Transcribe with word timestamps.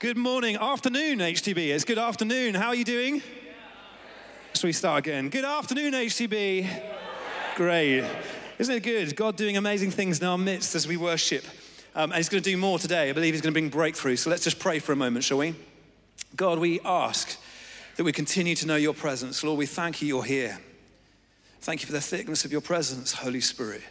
Good 0.00 0.16
morning, 0.16 0.56
afternoon, 0.56 1.20
HTB. 1.20 1.68
It's 1.68 1.84
good 1.84 2.00
afternoon. 2.00 2.54
How 2.54 2.68
are 2.68 2.74
you 2.74 2.84
doing? 2.84 3.22
So 4.52 4.66
we 4.66 4.72
start 4.72 4.98
again? 4.98 5.28
Good 5.28 5.44
afternoon, 5.44 5.92
HTB. 5.92 6.68
Great. 7.54 8.04
Isn't 8.58 8.74
it 8.74 8.82
good? 8.82 9.14
God 9.14 9.36
doing 9.36 9.56
amazing 9.56 9.92
things 9.92 10.18
in 10.18 10.26
our 10.26 10.36
midst 10.36 10.74
as 10.74 10.88
we 10.88 10.96
worship. 10.96 11.44
Um, 11.94 12.10
and 12.10 12.16
He's 12.16 12.28
going 12.28 12.42
to 12.42 12.50
do 12.50 12.56
more 12.56 12.80
today. 12.80 13.08
I 13.08 13.12
believe 13.12 13.34
He's 13.34 13.40
going 13.40 13.54
to 13.54 13.60
bring 13.60 13.68
breakthrough. 13.68 14.16
So 14.16 14.30
let's 14.30 14.42
just 14.42 14.58
pray 14.58 14.80
for 14.80 14.90
a 14.90 14.96
moment, 14.96 15.24
shall 15.24 15.38
we? 15.38 15.54
God, 16.34 16.58
we 16.58 16.80
ask 16.80 17.38
that 17.94 18.02
we 18.02 18.10
continue 18.10 18.56
to 18.56 18.66
know 18.66 18.76
your 18.76 18.94
presence. 18.94 19.44
Lord, 19.44 19.58
we 19.58 19.66
thank 19.66 20.02
you 20.02 20.08
you're 20.08 20.24
here. 20.24 20.58
Thank 21.60 21.82
you 21.82 21.86
for 21.86 21.92
the 21.92 22.00
thickness 22.00 22.44
of 22.44 22.50
your 22.50 22.62
presence, 22.62 23.12
Holy 23.12 23.40
Spirit. 23.40 23.82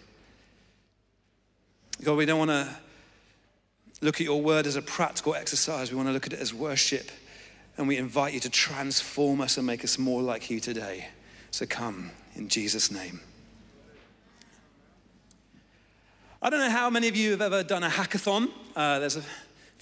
God, 2.04 2.18
we 2.18 2.26
don't 2.26 2.40
want 2.40 2.52
to 2.52 2.76
look 4.02 4.16
at 4.16 4.26
your 4.26 4.42
word 4.42 4.68
as 4.68 4.76
a 4.76 4.82
practical 4.82 5.36
exercise. 5.36 5.92
We 5.92 5.98
want 5.98 6.10
to 6.10 6.14
look 6.14 6.28
at 6.28 6.34
it 6.34 6.40
as 6.40 6.54
worship. 6.54 7.12
And 7.78 7.88
we 7.88 7.98
invite 7.98 8.34
you 8.34 8.40
to 8.42 8.50
transform 8.50 9.42
us 9.42 9.58
and 9.58 9.66
make 9.66 9.84
us 9.84 9.98
more 9.98 10.22
like 10.22 10.50
you 10.50 10.60
today. 10.60 11.08
So 11.52 11.66
come 11.66 12.12
in 12.36 12.48
Jesus' 12.48 12.92
name. 12.92 13.22
I 16.42 16.50
don't 16.50 16.60
know 16.60 16.70
how 16.70 16.90
many 16.90 17.08
of 17.08 17.16
you 17.16 17.32
have 17.32 17.42
ever 17.42 17.64
done 17.64 17.84
a 17.84 17.90
hackathon. 17.90 18.50
Uh, 18.76 19.00
there's 19.00 19.16
a 19.16 19.24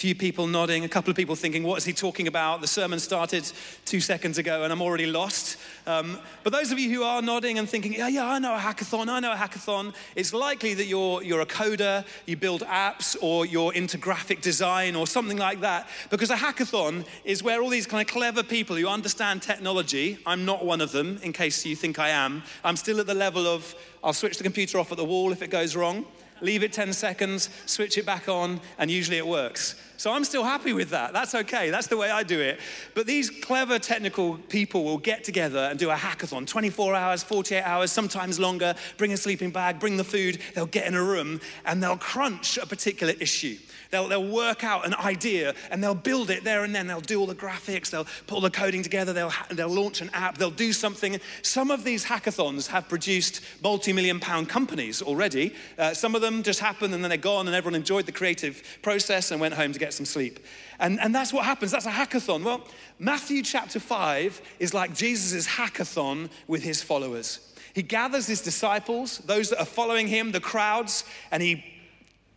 few 0.02 0.16
people 0.16 0.48
nodding, 0.48 0.84
a 0.84 0.90
couple 0.90 1.12
of 1.12 1.16
people 1.16 1.36
thinking, 1.36 1.62
what 1.62 1.78
is 1.78 1.86
he 1.86 1.94
talking 1.94 2.28
about? 2.28 2.60
The 2.60 2.66
sermon 2.66 2.98
started 2.98 3.44
two 3.86 4.00
seconds 4.00 4.40
ago 4.40 4.64
and 4.64 4.74
I'm 4.74 4.82
already 4.82 5.06
lost. 5.06 5.58
Um, 5.86 6.18
but 6.44 6.52
those 6.52 6.72
of 6.72 6.80
you 6.80 6.90
who 6.90 7.04
are 7.04 7.22
nodding 7.22 7.60
and 7.60 7.70
thinking, 7.70 7.94
yeah, 7.94 8.08
yeah, 8.08 8.26
I 8.26 8.40
know 8.40 8.56
a 8.56 8.58
hackathon, 8.58 9.10
I 9.10 9.20
know 9.20 9.32
a 9.32 9.36
hackathon, 9.36 9.94
it's 10.16 10.34
likely 10.34 10.74
that 10.74 10.86
you're, 10.86 11.22
you're 11.22 11.42
a 11.42 11.46
coder, 11.46 12.04
you 12.26 12.36
build 12.36 12.62
apps, 12.62 13.16
or 13.22 13.46
you're 13.46 13.76
into 13.76 14.00
graphic 14.00 14.42
design 14.42 14.96
or 14.96 15.06
something 15.06 15.38
like 15.38 15.62
that. 15.62 15.88
Because 16.10 16.32
a 16.32 16.36
hackathon 16.36 17.06
is 17.24 17.44
where 17.44 17.62
all 17.62 17.70
these 17.70 17.86
kind 17.86 18.02
of 18.02 18.12
clever 18.12 18.42
people 18.42 18.76
who 18.76 18.88
understand 18.88 19.44
technology, 19.44 20.18
I'm 20.26 20.46
not 20.46 20.66
one 20.66 20.82
of 20.82 20.92
them, 20.92 21.20
in 21.22 21.32
case 21.32 21.64
you 21.64 21.76
think 21.76 22.00
I 22.00 22.10
am, 22.10 22.42
I'm 22.64 22.76
still 22.76 23.00
at 23.00 23.06
the 23.06 23.14
level 23.14 23.46
of 23.46 23.76
I'll 24.04 24.14
switch 24.14 24.40
the 24.40 24.44
computer 24.44 24.80
off 24.80 24.92
at 24.92 24.98
the 24.98 25.06
wall 25.06 25.32
if 25.32 25.44
it 25.44 25.52
goes 25.52 25.76
wrong 25.76 26.08
leave 26.42 26.64
it 26.64 26.74
10 26.74 26.94
seconds, 26.94 27.50
switch 27.66 27.98
it 27.98 28.06
back 28.06 28.28
on, 28.28 28.60
and 28.78 28.90
usually 28.92 29.18
it 29.18 29.28
works. 29.28 29.76
So 29.98 30.12
I'm 30.12 30.24
still 30.24 30.44
happy 30.44 30.74
with 30.74 30.90
that. 30.90 31.14
That's 31.14 31.36
okay. 31.36 31.70
That's 31.70 31.86
the 31.86 31.96
way 31.96 32.10
I 32.10 32.24
do 32.24 32.40
it. 32.40 32.60
But 32.96 33.06
these 33.06 33.30
clever 33.30 33.78
technical 33.78 34.38
people 34.50 34.84
will 34.84 34.98
get 34.98 35.24
together 35.24 35.68
and 35.70 35.78
do 35.78 35.92
a 35.92 35.96
hackathon 35.96 36.48
24 36.48 36.96
hours, 36.96 37.22
48 37.22 37.62
hours, 37.62 37.92
sometimes 37.92 38.40
longer, 38.40 38.74
bring 38.98 39.14
a 39.14 39.18
sleeping 39.18 39.52
bag, 39.52 39.80
bring 39.80 39.98
the 39.98 40.04
food. 40.04 40.40
They'll 40.56 40.66
get 40.66 40.88
in 40.88 40.96
a 40.96 41.04
room 41.04 41.40
and 41.66 41.84
they'll 41.84 41.98
crunch 41.98 42.58
a 42.58 42.66
particular 42.66 43.14
issue. 43.20 43.58
They'll, 43.92 44.08
they'll 44.08 44.26
work 44.26 44.64
out 44.64 44.86
an 44.86 44.96
idea 44.96 45.54
and 45.70 45.84
they'll 45.84 45.94
build 45.94 46.30
it 46.30 46.44
there 46.44 46.64
and 46.64 46.74
then. 46.74 46.88
They'll 46.88 47.02
do 47.02 47.20
all 47.20 47.28
the 47.28 47.36
graphics, 47.36 47.90
they'll 47.90 48.08
put 48.26 48.36
all 48.36 48.42
the 48.42 48.50
coding 48.50 48.82
together, 48.84 49.14
they'll, 49.14 49.34
they'll 49.50 49.70
launch 49.70 50.02
an 50.02 50.10
app, 50.14 50.38
they'll 50.38 50.50
do 50.50 50.74
something. 50.74 51.20
Some 51.42 51.70
of 51.70 51.84
these 51.84 52.06
hackathons 52.06 52.68
have 52.68 52.88
produced 52.88 53.42
multi 53.62 53.94
million 53.94 54.20
pound 54.20 54.50
companies 54.50 55.02
already. 55.02 55.54
Uh, 55.78 55.94
some 55.94 56.16
of 56.16 56.22
them 56.22 56.42
just 56.42 56.60
happened 56.60 56.94
and 56.94 57.04
then 57.04 57.10
they're 57.10 57.18
gone 57.18 57.48
and 57.48 57.56
everyone 57.56 57.76
enjoyed 57.76 58.06
the 58.06 58.12
creative 58.12 58.64
process 58.82 59.32
and 59.32 59.42
went 59.42 59.54
home 59.54 59.74
to 59.74 59.80
get 59.80 59.94
some 59.94 60.06
sleep. 60.06 60.40
And, 60.80 61.00
and 61.00 61.14
that's 61.14 61.34
what 61.34 61.46
happens. 61.46 61.72
That's 61.72 61.86
a 61.86 61.92
hackathon. 61.92 62.44
Well, 62.44 62.68
Matthew 62.98 63.44
chapter 63.44 63.80
5 63.80 64.42
is 64.60 64.74
like 64.74 64.96
Jesus' 64.96 65.48
hackathon 65.48 66.30
with 66.48 66.64
his 66.64 66.82
followers. 66.82 67.40
He 67.74 67.84
gathers 67.84 68.28
his 68.28 68.42
disciples, 68.42 69.20
those 69.20 69.50
that 69.50 69.60
are 69.60 69.66
following 69.66 70.08
him, 70.08 70.32
the 70.32 70.40
crowds, 70.40 71.04
and 71.32 71.42
he 71.42 71.64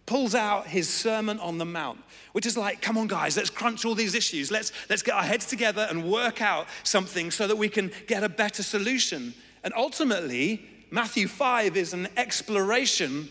pulls 0.07 0.35
out 0.35 0.67
his 0.67 0.89
Sermon 0.89 1.39
on 1.39 1.59
the 1.59 1.65
Mount, 1.65 1.99
which 2.33 2.47
is 2.47 2.57
like, 2.57 2.83
come 2.83 2.99
on, 2.99 3.07
guys, 3.07 3.37
let's 3.37 3.51
crunch 3.51 3.85
all 3.85 3.95
these 3.95 4.15
issues. 4.15 4.51
Let's, 4.51 4.73
let's 4.91 5.03
get 5.03 5.15
our 5.15 5.23
heads 5.23 5.47
together 5.47 5.87
and 5.89 6.11
work 6.11 6.43
out 6.43 6.67
something 6.83 7.31
so 7.31 7.47
that 7.47 7.57
we 7.57 7.69
can 7.69 7.91
get 8.07 8.23
a 8.23 8.29
better 8.29 8.63
solution. 8.63 9.35
And 9.63 9.73
ultimately, 9.75 10.69
Matthew 10.91 11.27
5 11.27 11.77
is 11.77 11.95
an 11.95 12.09
exploration 12.17 13.31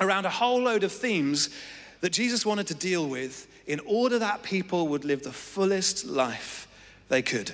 around 0.00 0.26
a 0.26 0.30
whole 0.30 0.60
load 0.60 0.84
of 0.84 0.92
themes 0.92 1.48
that 2.00 2.10
Jesus 2.10 2.44
wanted 2.44 2.66
to 2.66 2.74
deal 2.74 3.08
with 3.08 3.48
in 3.66 3.80
order 3.86 4.18
that 4.18 4.42
people 4.42 4.88
would 4.88 5.04
live 5.04 5.22
the 5.22 5.32
fullest 5.32 6.04
life 6.04 6.68
they 7.08 7.22
could 7.22 7.52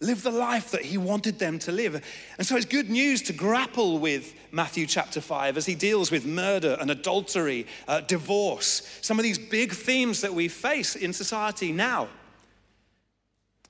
live 0.00 0.22
the 0.22 0.30
life 0.30 0.70
that 0.70 0.82
he 0.82 0.96
wanted 0.96 1.38
them 1.38 1.58
to 1.58 1.72
live. 1.72 1.94
And 2.38 2.46
so 2.46 2.56
it's 2.56 2.66
good 2.66 2.88
news 2.88 3.22
to 3.22 3.32
grapple 3.32 3.98
with 3.98 4.34
Matthew 4.52 4.86
chapter 4.86 5.20
5 5.20 5.56
as 5.56 5.66
he 5.66 5.74
deals 5.74 6.10
with 6.10 6.24
murder 6.24 6.76
and 6.80 6.90
adultery, 6.90 7.66
uh, 7.88 8.00
divorce, 8.02 8.98
some 9.02 9.18
of 9.18 9.24
these 9.24 9.38
big 9.38 9.72
themes 9.72 10.20
that 10.20 10.34
we 10.34 10.48
face 10.48 10.94
in 10.94 11.12
society 11.12 11.72
now. 11.72 12.08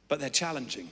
But 0.09 0.21
they're 0.21 0.29
challenging. 0.29 0.91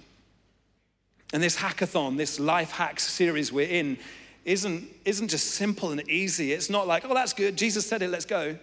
And 1.33 1.43
this 1.43 1.57
hackathon, 1.57 2.17
this 2.17 2.41
life 2.41 2.71
hacks 2.71 3.03
series 3.05 3.53
we're 3.53 3.69
in, 3.69 3.99
isn't, 4.45 4.89
isn't 5.05 5.29
just 5.29 5.49
simple 5.49 5.91
and 5.91 6.09
easy. 6.09 6.53
It's 6.53 6.71
not 6.71 6.87
like, 6.87 7.05
oh, 7.05 7.13
that's 7.13 7.33
good, 7.33 7.57
Jesus 7.57 7.87
said 7.87 8.01
it, 8.01 8.09
let's 8.09 8.25
go. 8.25 8.57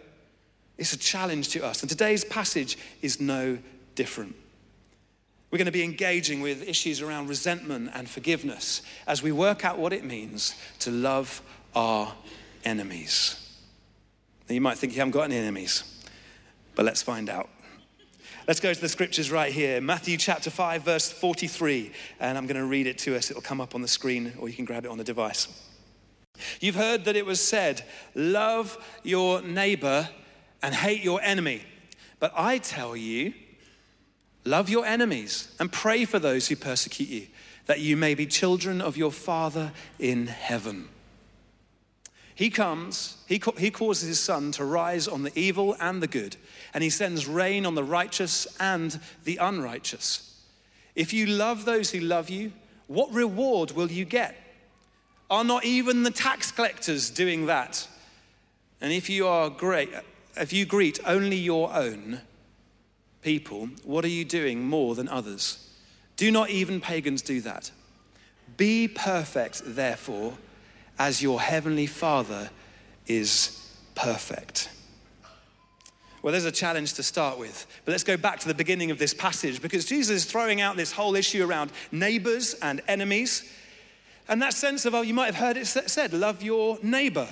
It's 0.77 0.93
a 0.93 0.97
challenge 0.97 1.49
to 1.49 1.63
us. 1.63 1.83
And 1.83 1.89
today's 1.89 2.25
passage 2.25 2.77
is 3.01 3.19
no 3.19 3.59
different. 3.95 4.35
We're 5.53 5.59
going 5.59 5.67
to 5.67 5.71
be 5.71 5.83
engaging 5.83 6.41
with 6.41 6.67
issues 6.67 6.99
around 6.99 7.27
resentment 7.27 7.91
and 7.93 8.09
forgiveness 8.09 8.81
as 9.05 9.21
we 9.21 9.31
work 9.31 9.63
out 9.63 9.77
what 9.77 9.93
it 9.93 10.03
means 10.03 10.55
to 10.79 10.89
love 10.89 11.43
our 11.75 12.11
enemies. 12.65 13.35
Now, 14.49 14.55
you 14.55 14.61
might 14.61 14.79
think 14.79 14.93
you 14.93 14.97
haven't 14.97 15.11
got 15.11 15.25
any 15.25 15.37
enemies, 15.37 15.83
but 16.73 16.85
let's 16.85 17.03
find 17.03 17.29
out. 17.29 17.51
Let's 18.47 18.59
go 18.59 18.73
to 18.73 18.81
the 18.81 18.89
scriptures 18.89 19.29
right 19.29 19.53
here 19.53 19.79
Matthew 19.79 20.17
chapter 20.17 20.49
5, 20.49 20.81
verse 20.81 21.11
43, 21.11 21.91
and 22.19 22.35
I'm 22.35 22.47
going 22.47 22.59
to 22.59 22.65
read 22.65 22.87
it 22.87 22.97
to 22.99 23.15
us. 23.15 23.29
It'll 23.29 23.43
come 23.43 23.61
up 23.61 23.75
on 23.75 23.83
the 23.83 23.87
screen, 23.87 24.33
or 24.39 24.49
you 24.49 24.55
can 24.55 24.65
grab 24.65 24.85
it 24.85 24.89
on 24.89 24.97
the 24.97 25.03
device. 25.03 25.47
You've 26.61 26.73
heard 26.73 27.05
that 27.05 27.15
it 27.15 27.27
was 27.27 27.39
said, 27.39 27.83
Love 28.15 28.83
your 29.03 29.43
neighbor 29.43 30.09
and 30.63 30.73
hate 30.73 31.03
your 31.03 31.21
enemy. 31.21 31.61
But 32.19 32.33
I 32.35 32.57
tell 32.57 32.97
you, 32.97 33.35
Love 34.45 34.69
your 34.69 34.85
enemies 34.85 35.53
and 35.59 35.71
pray 35.71 36.05
for 36.05 36.19
those 36.19 36.47
who 36.47 36.55
persecute 36.55 37.09
you, 37.09 37.27
that 37.65 37.79
you 37.79 37.95
may 37.95 38.13
be 38.13 38.25
children 38.25 38.81
of 38.81 38.97
your 38.97 39.11
Father 39.11 39.71
in 39.99 40.27
heaven. 40.27 40.89
He 42.35 42.49
comes, 42.49 43.17
he, 43.27 43.41
he 43.57 43.69
causes 43.69 44.07
his 44.07 44.19
sun 44.19 44.51
to 44.53 44.65
rise 44.65 45.07
on 45.07 45.23
the 45.23 45.37
evil 45.39 45.75
and 45.79 46.01
the 46.01 46.07
good, 46.07 46.35
and 46.73 46.83
he 46.83 46.89
sends 46.89 47.27
rain 47.27 47.65
on 47.65 47.75
the 47.75 47.83
righteous 47.83 48.47
and 48.59 48.99
the 49.23 49.37
unrighteous. 49.37 50.41
If 50.95 51.13
you 51.13 51.27
love 51.27 51.65
those 51.65 51.91
who 51.91 51.99
love 51.99 52.29
you, 52.29 52.51
what 52.87 53.13
reward 53.13 53.71
will 53.71 53.91
you 53.91 54.05
get? 54.05 54.35
Are 55.29 55.43
not 55.43 55.63
even 55.63 56.03
the 56.03 56.11
tax 56.11 56.51
collectors 56.51 57.09
doing 57.09 57.45
that? 57.45 57.87
And 58.81 58.91
if 58.91 59.09
you 59.09 59.27
are 59.27 59.49
great, 59.49 59.89
if 60.35 60.51
you 60.51 60.65
greet 60.65 60.99
only 61.05 61.37
your 61.37 61.73
own, 61.73 62.21
people, 63.23 63.69
what 63.83 64.05
are 64.05 64.09
you 64.09 64.25
doing 64.25 64.63
more 64.63 64.95
than 64.95 65.07
others? 65.07 65.69
Do 66.17 66.31
not 66.31 66.49
even 66.49 66.81
pagans 66.81 67.21
do 67.21 67.41
that. 67.41 67.71
Be 68.57 68.87
perfect, 68.87 69.61
therefore, 69.65 70.33
as 70.99 71.23
your 71.23 71.41
heavenly 71.41 71.87
Father 71.87 72.49
is 73.07 73.75
perfect. 73.95 74.69
Well, 76.21 76.31
there's 76.31 76.45
a 76.45 76.51
challenge 76.51 76.93
to 76.93 77.03
start 77.03 77.37
with, 77.37 77.67
but 77.83 77.91
let's 77.91 78.05
go 78.05 78.15
back 78.15 78.39
to 78.39 78.47
the 78.47 78.53
beginning 78.53 78.91
of 78.91 78.99
this 78.99 79.13
passage 79.13 79.61
because 79.61 79.85
Jesus 79.85 80.23
is 80.23 80.25
throwing 80.25 80.61
out 80.61 80.77
this 80.77 80.93
whole 80.93 81.15
issue 81.15 81.45
around 81.45 81.71
neighbors 81.91 82.53
and 82.61 82.81
enemies. 82.87 83.43
And 84.29 84.41
that 84.41 84.53
sense 84.53 84.85
of, 84.85 84.95
oh, 84.95 85.01
you 85.01 85.13
might 85.13 85.33
have 85.33 85.35
heard 85.35 85.57
it 85.57 85.65
said, 85.65 86.13
love 86.13 86.41
your 86.41 86.77
neighbor. 86.81 87.27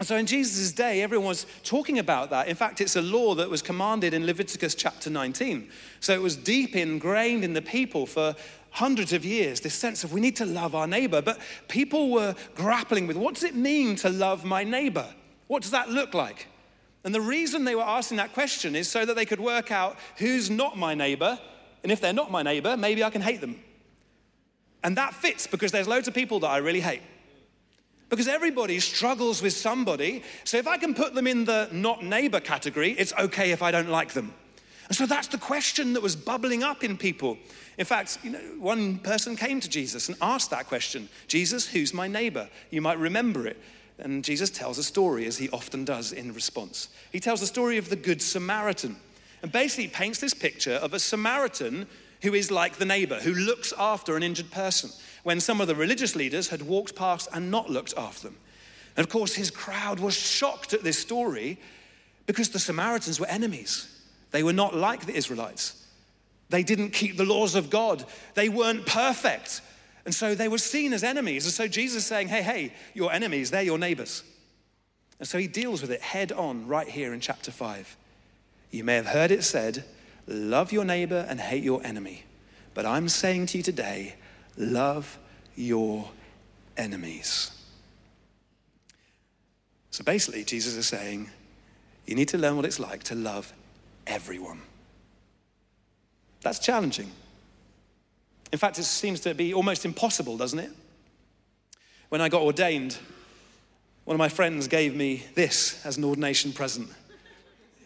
So 0.00 0.16
in 0.16 0.26
Jesus' 0.26 0.72
day, 0.72 1.02
everyone 1.02 1.28
was 1.28 1.46
talking 1.62 2.00
about 2.00 2.30
that. 2.30 2.48
In 2.48 2.56
fact, 2.56 2.80
it's 2.80 2.96
a 2.96 3.02
law 3.02 3.36
that 3.36 3.48
was 3.48 3.62
commanded 3.62 4.12
in 4.12 4.26
Leviticus 4.26 4.74
chapter 4.74 5.08
19. 5.08 5.70
So 6.00 6.12
it 6.12 6.20
was 6.20 6.36
deep 6.36 6.74
ingrained 6.74 7.44
in 7.44 7.52
the 7.52 7.62
people 7.62 8.04
for 8.04 8.34
hundreds 8.70 9.12
of 9.12 9.24
years, 9.24 9.60
this 9.60 9.74
sense 9.74 10.02
of 10.02 10.12
we 10.12 10.20
need 10.20 10.34
to 10.34 10.44
love 10.44 10.74
our 10.74 10.88
neighbor. 10.88 11.22
But 11.22 11.38
people 11.68 12.10
were 12.10 12.34
grappling 12.56 13.06
with 13.06 13.16
what 13.16 13.34
does 13.34 13.44
it 13.44 13.54
mean 13.54 13.94
to 13.96 14.08
love 14.08 14.44
my 14.44 14.64
neighbor? 14.64 15.06
What 15.46 15.62
does 15.62 15.70
that 15.70 15.90
look 15.90 16.12
like? 16.12 16.48
And 17.04 17.14
the 17.14 17.20
reason 17.20 17.64
they 17.64 17.76
were 17.76 17.82
asking 17.82 18.16
that 18.16 18.32
question 18.32 18.74
is 18.74 18.90
so 18.90 19.04
that 19.04 19.14
they 19.14 19.26
could 19.26 19.38
work 19.38 19.70
out 19.70 19.96
who's 20.16 20.50
not 20.50 20.76
my 20.76 20.94
neighbor. 20.94 21.38
And 21.84 21.92
if 21.92 22.00
they're 22.00 22.12
not 22.12 22.32
my 22.32 22.42
neighbor, 22.42 22.76
maybe 22.76 23.04
I 23.04 23.10
can 23.10 23.22
hate 23.22 23.40
them. 23.40 23.62
And 24.82 24.96
that 24.96 25.14
fits 25.14 25.46
because 25.46 25.70
there's 25.70 25.86
loads 25.86 26.08
of 26.08 26.14
people 26.14 26.40
that 26.40 26.48
I 26.48 26.56
really 26.56 26.80
hate. 26.80 27.02
Because 28.08 28.28
everybody 28.28 28.80
struggles 28.80 29.42
with 29.42 29.54
somebody. 29.54 30.22
So 30.44 30.56
if 30.56 30.66
I 30.66 30.76
can 30.76 30.94
put 30.94 31.14
them 31.14 31.26
in 31.26 31.44
the 31.44 31.68
not 31.72 32.04
neighbor 32.04 32.40
category, 32.40 32.92
it's 32.92 33.12
okay 33.14 33.50
if 33.50 33.62
I 33.62 33.70
don't 33.70 33.88
like 33.88 34.12
them. 34.12 34.34
And 34.88 34.96
so 34.96 35.06
that's 35.06 35.28
the 35.28 35.38
question 35.38 35.94
that 35.94 36.02
was 36.02 36.14
bubbling 36.14 36.62
up 36.62 36.84
in 36.84 36.98
people. 36.98 37.38
In 37.78 37.86
fact, 37.86 38.18
you 38.22 38.30
know, 38.30 38.38
one 38.58 38.98
person 38.98 39.34
came 39.34 39.58
to 39.60 39.68
Jesus 39.68 40.08
and 40.08 40.18
asked 40.20 40.50
that 40.50 40.66
question 40.66 41.08
Jesus, 41.26 41.66
who's 41.66 41.94
my 41.94 42.06
neighbor? 42.06 42.48
You 42.70 42.82
might 42.82 42.98
remember 42.98 43.46
it. 43.46 43.58
And 43.98 44.24
Jesus 44.24 44.50
tells 44.50 44.76
a 44.76 44.82
story, 44.82 45.24
as 45.26 45.38
he 45.38 45.48
often 45.50 45.84
does 45.84 46.12
in 46.12 46.32
response. 46.32 46.88
He 47.12 47.20
tells 47.20 47.40
the 47.40 47.46
story 47.46 47.78
of 47.78 47.88
the 47.88 47.96
Good 47.96 48.20
Samaritan. 48.20 48.96
and 49.44 49.52
basically 49.52 49.88
paints 49.88 50.20
this 50.20 50.32
picture 50.32 50.72
of 50.76 50.94
a 50.94 50.98
Samaritan 50.98 51.86
who 52.24 52.34
is 52.34 52.50
like 52.50 52.76
the 52.76 52.84
neighbor, 52.84 53.20
who 53.20 53.32
looks 53.32 53.72
after 53.78 54.16
an 54.16 54.22
injured 54.22 54.50
person, 54.50 54.90
when 55.22 55.40
some 55.40 55.60
of 55.60 55.68
the 55.68 55.74
religious 55.74 56.16
leaders 56.16 56.48
had 56.48 56.62
walked 56.62 56.96
past 56.96 57.28
and 57.32 57.50
not 57.50 57.70
looked 57.70 57.94
after 57.96 58.28
them. 58.28 58.36
And 58.96 59.04
of 59.04 59.10
course, 59.10 59.34
his 59.34 59.50
crowd 59.50 60.00
was 60.00 60.14
shocked 60.14 60.72
at 60.72 60.82
this 60.82 60.98
story 60.98 61.58
because 62.26 62.48
the 62.48 62.58
Samaritans 62.58 63.20
were 63.20 63.26
enemies. 63.26 63.88
They 64.30 64.42
were 64.42 64.52
not 64.52 64.74
like 64.74 65.06
the 65.06 65.14
Israelites. 65.14 65.86
They 66.48 66.62
didn't 66.62 66.90
keep 66.90 67.16
the 67.16 67.24
laws 67.24 67.54
of 67.54 67.70
God. 67.70 68.04
They 68.34 68.48
weren't 68.48 68.86
perfect. 68.86 69.60
And 70.04 70.14
so 70.14 70.34
they 70.34 70.48
were 70.48 70.58
seen 70.58 70.92
as 70.92 71.04
enemies. 71.04 71.44
And 71.44 71.54
so 71.54 71.68
Jesus 71.68 71.98
is 71.98 72.06
saying, 72.06 72.28
hey, 72.28 72.42
hey, 72.42 72.72
your 72.94 73.12
enemies, 73.12 73.50
they're 73.50 73.62
your 73.62 73.78
neighbors. 73.78 74.22
And 75.18 75.28
so 75.28 75.38
he 75.38 75.46
deals 75.46 75.82
with 75.82 75.90
it 75.90 76.00
head 76.00 76.32
on 76.32 76.66
right 76.66 76.88
here 76.88 77.12
in 77.12 77.20
chapter 77.20 77.50
5. 77.50 77.96
You 78.70 78.84
may 78.84 78.96
have 78.96 79.06
heard 79.06 79.30
it 79.30 79.44
said, 79.44 79.84
love 80.26 80.72
your 80.72 80.84
neighbor 80.84 81.26
and 81.28 81.40
hate 81.40 81.62
your 81.62 81.84
enemy. 81.84 82.24
But 82.74 82.86
I'm 82.86 83.08
saying 83.08 83.46
to 83.46 83.58
you 83.58 83.62
today, 83.62 84.16
love 84.56 85.18
your 85.56 86.10
enemies. 86.76 87.50
So 89.90 90.02
basically, 90.02 90.44
Jesus 90.44 90.74
is 90.74 90.86
saying, 90.86 91.30
you 92.06 92.14
need 92.14 92.28
to 92.28 92.38
learn 92.38 92.56
what 92.56 92.64
it's 92.64 92.80
like 92.80 93.04
to 93.04 93.14
love 93.14 93.52
everyone. 94.06 94.60
That's 96.42 96.58
challenging. 96.58 97.10
In 98.52 98.58
fact, 98.58 98.78
it 98.78 98.84
seems 98.84 99.20
to 99.20 99.34
be 99.34 99.54
almost 99.54 99.84
impossible, 99.84 100.36
doesn't 100.36 100.58
it? 100.58 100.70
When 102.08 102.20
I 102.20 102.28
got 102.28 102.42
ordained, 102.42 102.98
one 104.04 104.14
of 104.14 104.18
my 104.18 104.28
friends 104.28 104.68
gave 104.68 104.94
me 104.94 105.24
this 105.34 105.84
as 105.86 105.96
an 105.96 106.04
ordination 106.04 106.52
present. 106.52 106.88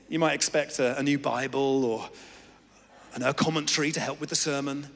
You 0.08 0.18
might 0.18 0.32
expect 0.32 0.78
a, 0.78 0.98
a 0.98 1.02
new 1.02 1.18
Bible 1.18 1.84
or 1.84 2.08
a 3.16 3.34
commentary 3.34 3.92
to 3.92 4.00
help 4.00 4.20
with 4.20 4.30
the 4.30 4.36
sermon, 4.36 4.86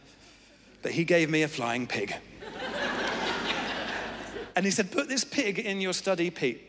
but 0.83 0.93
he 0.93 1.05
gave 1.05 1.31
me 1.31 1.43
a 1.43 1.49
flying 1.49 1.87
pig. 1.87 2.15
and 4.57 4.65
he 4.65 4.71
said, 4.71 4.91
Put 4.91 5.09
this 5.09 5.25
pig 5.25 5.59
in 5.59 5.81
your 5.81 5.93
study, 5.93 6.31
Pete, 6.31 6.61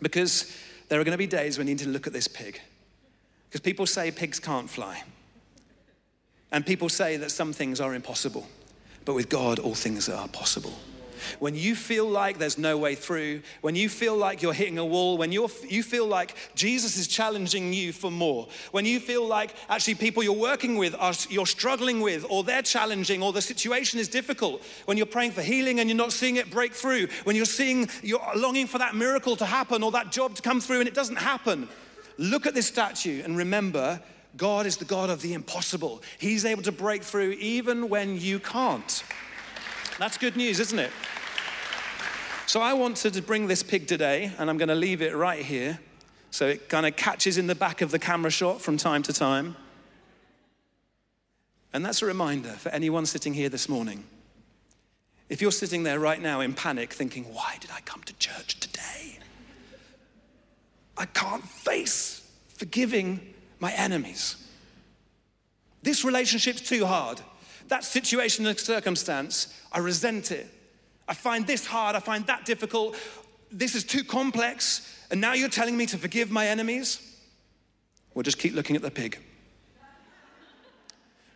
because 0.00 0.54
there 0.88 1.00
are 1.00 1.04
going 1.04 1.12
to 1.12 1.18
be 1.18 1.26
days 1.26 1.58
when 1.58 1.66
you 1.66 1.74
need 1.74 1.82
to 1.82 1.88
look 1.88 2.06
at 2.06 2.12
this 2.12 2.28
pig. 2.28 2.60
Because 3.48 3.60
people 3.60 3.86
say 3.86 4.10
pigs 4.10 4.38
can't 4.38 4.68
fly. 4.68 5.02
And 6.50 6.64
people 6.64 6.88
say 6.88 7.16
that 7.18 7.30
some 7.30 7.52
things 7.52 7.80
are 7.80 7.94
impossible. 7.94 8.46
But 9.04 9.14
with 9.14 9.28
God, 9.28 9.58
all 9.58 9.74
things 9.74 10.08
are 10.08 10.28
possible. 10.28 10.78
When 11.38 11.54
you 11.54 11.74
feel 11.74 12.08
like 12.08 12.38
there's 12.38 12.58
no 12.58 12.76
way 12.78 12.94
through, 12.94 13.42
when 13.60 13.74
you 13.74 13.88
feel 13.88 14.16
like 14.16 14.42
you're 14.42 14.52
hitting 14.52 14.78
a 14.78 14.84
wall, 14.84 15.18
when 15.18 15.32
you're, 15.32 15.50
you 15.68 15.82
feel 15.82 16.06
like 16.06 16.34
Jesus 16.54 16.96
is 16.96 17.08
challenging 17.08 17.72
you 17.72 17.92
for 17.92 18.10
more, 18.10 18.48
when 18.70 18.84
you 18.84 19.00
feel 19.00 19.26
like 19.26 19.54
actually 19.68 19.94
people 19.94 20.22
you're 20.22 20.32
working 20.32 20.76
with 20.76 20.94
are 20.98 21.14
you're 21.28 21.46
struggling 21.46 22.00
with, 22.00 22.24
or 22.28 22.44
they're 22.44 22.62
challenging, 22.62 23.22
or 23.22 23.32
the 23.32 23.42
situation 23.42 23.98
is 23.98 24.08
difficult, 24.08 24.62
when 24.84 24.96
you're 24.96 25.06
praying 25.06 25.32
for 25.32 25.42
healing 25.42 25.80
and 25.80 25.88
you're 25.88 25.96
not 25.96 26.12
seeing 26.12 26.36
it 26.36 26.50
break 26.50 26.72
through, 26.72 27.08
when 27.24 27.36
you're 27.36 27.44
seeing, 27.44 27.88
you're 28.02 28.20
longing 28.36 28.66
for 28.66 28.78
that 28.78 28.94
miracle 28.94 29.36
to 29.36 29.44
happen 29.46 29.82
or 29.82 29.90
that 29.92 30.12
job 30.12 30.34
to 30.34 30.42
come 30.42 30.60
through 30.60 30.80
and 30.80 30.88
it 30.88 30.94
doesn't 30.94 31.16
happen, 31.16 31.68
look 32.18 32.46
at 32.46 32.54
this 32.54 32.66
statue 32.66 33.22
and 33.24 33.36
remember 33.36 34.00
God 34.36 34.66
is 34.66 34.76
the 34.76 34.84
God 34.84 35.10
of 35.10 35.22
the 35.22 35.34
impossible. 35.34 36.02
He's 36.18 36.44
able 36.44 36.62
to 36.62 36.72
break 36.72 37.02
through 37.02 37.32
even 37.32 37.88
when 37.88 38.20
you 38.20 38.38
can't. 38.38 39.02
That's 39.98 40.16
good 40.16 40.36
news, 40.36 40.60
isn't 40.60 40.78
it? 40.78 40.92
So 42.48 42.62
I 42.62 42.72
wanted 42.72 43.12
to 43.12 43.20
bring 43.20 43.46
this 43.46 43.62
pig 43.62 43.86
today, 43.86 44.32
and 44.38 44.48
I'm 44.48 44.56
going 44.56 44.70
to 44.70 44.74
leave 44.74 45.02
it 45.02 45.14
right 45.14 45.44
here 45.44 45.78
so 46.30 46.46
it 46.46 46.70
kind 46.70 46.86
of 46.86 46.96
catches 46.96 47.36
in 47.36 47.46
the 47.46 47.54
back 47.54 47.82
of 47.82 47.90
the 47.90 47.98
camera 47.98 48.30
shot 48.30 48.62
from 48.62 48.78
time 48.78 49.02
to 49.02 49.12
time. 49.12 49.54
And 51.74 51.84
that's 51.84 52.00
a 52.00 52.06
reminder 52.06 52.48
for 52.48 52.70
anyone 52.70 53.04
sitting 53.04 53.34
here 53.34 53.50
this 53.50 53.68
morning. 53.68 54.02
If 55.28 55.42
you're 55.42 55.52
sitting 55.52 55.82
there 55.82 56.00
right 56.00 56.22
now 56.22 56.40
in 56.40 56.54
panic 56.54 56.94
thinking, 56.94 57.24
why 57.34 57.58
did 57.60 57.70
I 57.70 57.80
come 57.82 58.02
to 58.04 58.14
church 58.14 58.58
today? 58.58 59.18
I 60.96 61.04
can't 61.04 61.44
face 61.44 62.26
forgiving 62.56 63.34
my 63.60 63.72
enemies. 63.72 64.36
This 65.82 66.02
relationship's 66.02 66.62
too 66.62 66.86
hard. 66.86 67.20
That 67.68 67.84
situation 67.84 68.46
and 68.46 68.58
circumstance, 68.58 69.54
I 69.70 69.80
resent 69.80 70.30
it. 70.30 70.48
I 71.08 71.14
find 71.14 71.46
this 71.46 71.66
hard, 71.66 71.96
I 71.96 72.00
find 72.00 72.26
that 72.26 72.44
difficult. 72.44 72.96
This 73.50 73.74
is 73.74 73.84
too 73.84 74.04
complex. 74.04 74.94
And 75.10 75.20
now 75.20 75.32
you're 75.32 75.48
telling 75.48 75.76
me 75.76 75.86
to 75.86 75.98
forgive 75.98 76.30
my 76.30 76.46
enemies? 76.46 77.00
Well, 78.14 78.22
just 78.22 78.38
keep 78.38 78.54
looking 78.54 78.76
at 78.76 78.82
the 78.82 78.90
pig. 78.90 79.18